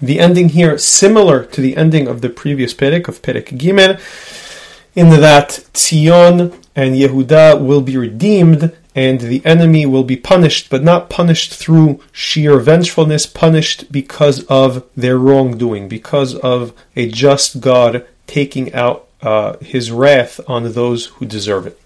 The 0.01 0.19
ending 0.19 0.51
here, 0.51 0.77
similar 0.79 1.45
to 1.45 1.61
the 1.61 1.77
ending 1.77 2.09
of 2.09 2.21
the 2.21 2.29
previous 2.29 2.75
Perek, 2.75 3.09
of 3.09 3.23
Perek 3.23 3.57
Gimel, 3.57 4.01
in 4.95 5.11
that 5.11 5.65
Tzion 5.73 6.55
and 6.75 6.95
Yehuda 6.95 7.65
will 7.65 7.81
be 7.81 7.97
redeemed 7.97 8.77
and 8.95 9.21
the 9.21 9.45
enemy 9.45 9.87
will 9.87 10.05
be 10.05 10.17
punished, 10.17 10.71
but 10.71 10.85
not 10.85 11.11
punished 11.11 11.53
through 11.53 12.01
sheer 12.13 12.59
vengefulness, 12.59 13.27
punished 13.27 13.91
because 13.91 14.45
of 14.45 14.85
their 14.97 15.19
wrongdoing, 15.19 15.89
because 15.89 16.35
of 16.37 16.73
a 16.95 17.09
just 17.09 17.61
God 17.61 18.07
taking 18.27 18.73
out 18.73 19.09
uh, 19.23 19.57
his 19.59 19.91
wrath 19.91 20.41
on 20.47 20.73
those 20.73 21.07
who 21.07 21.27
deserve 21.27 21.67
it. 21.67 21.81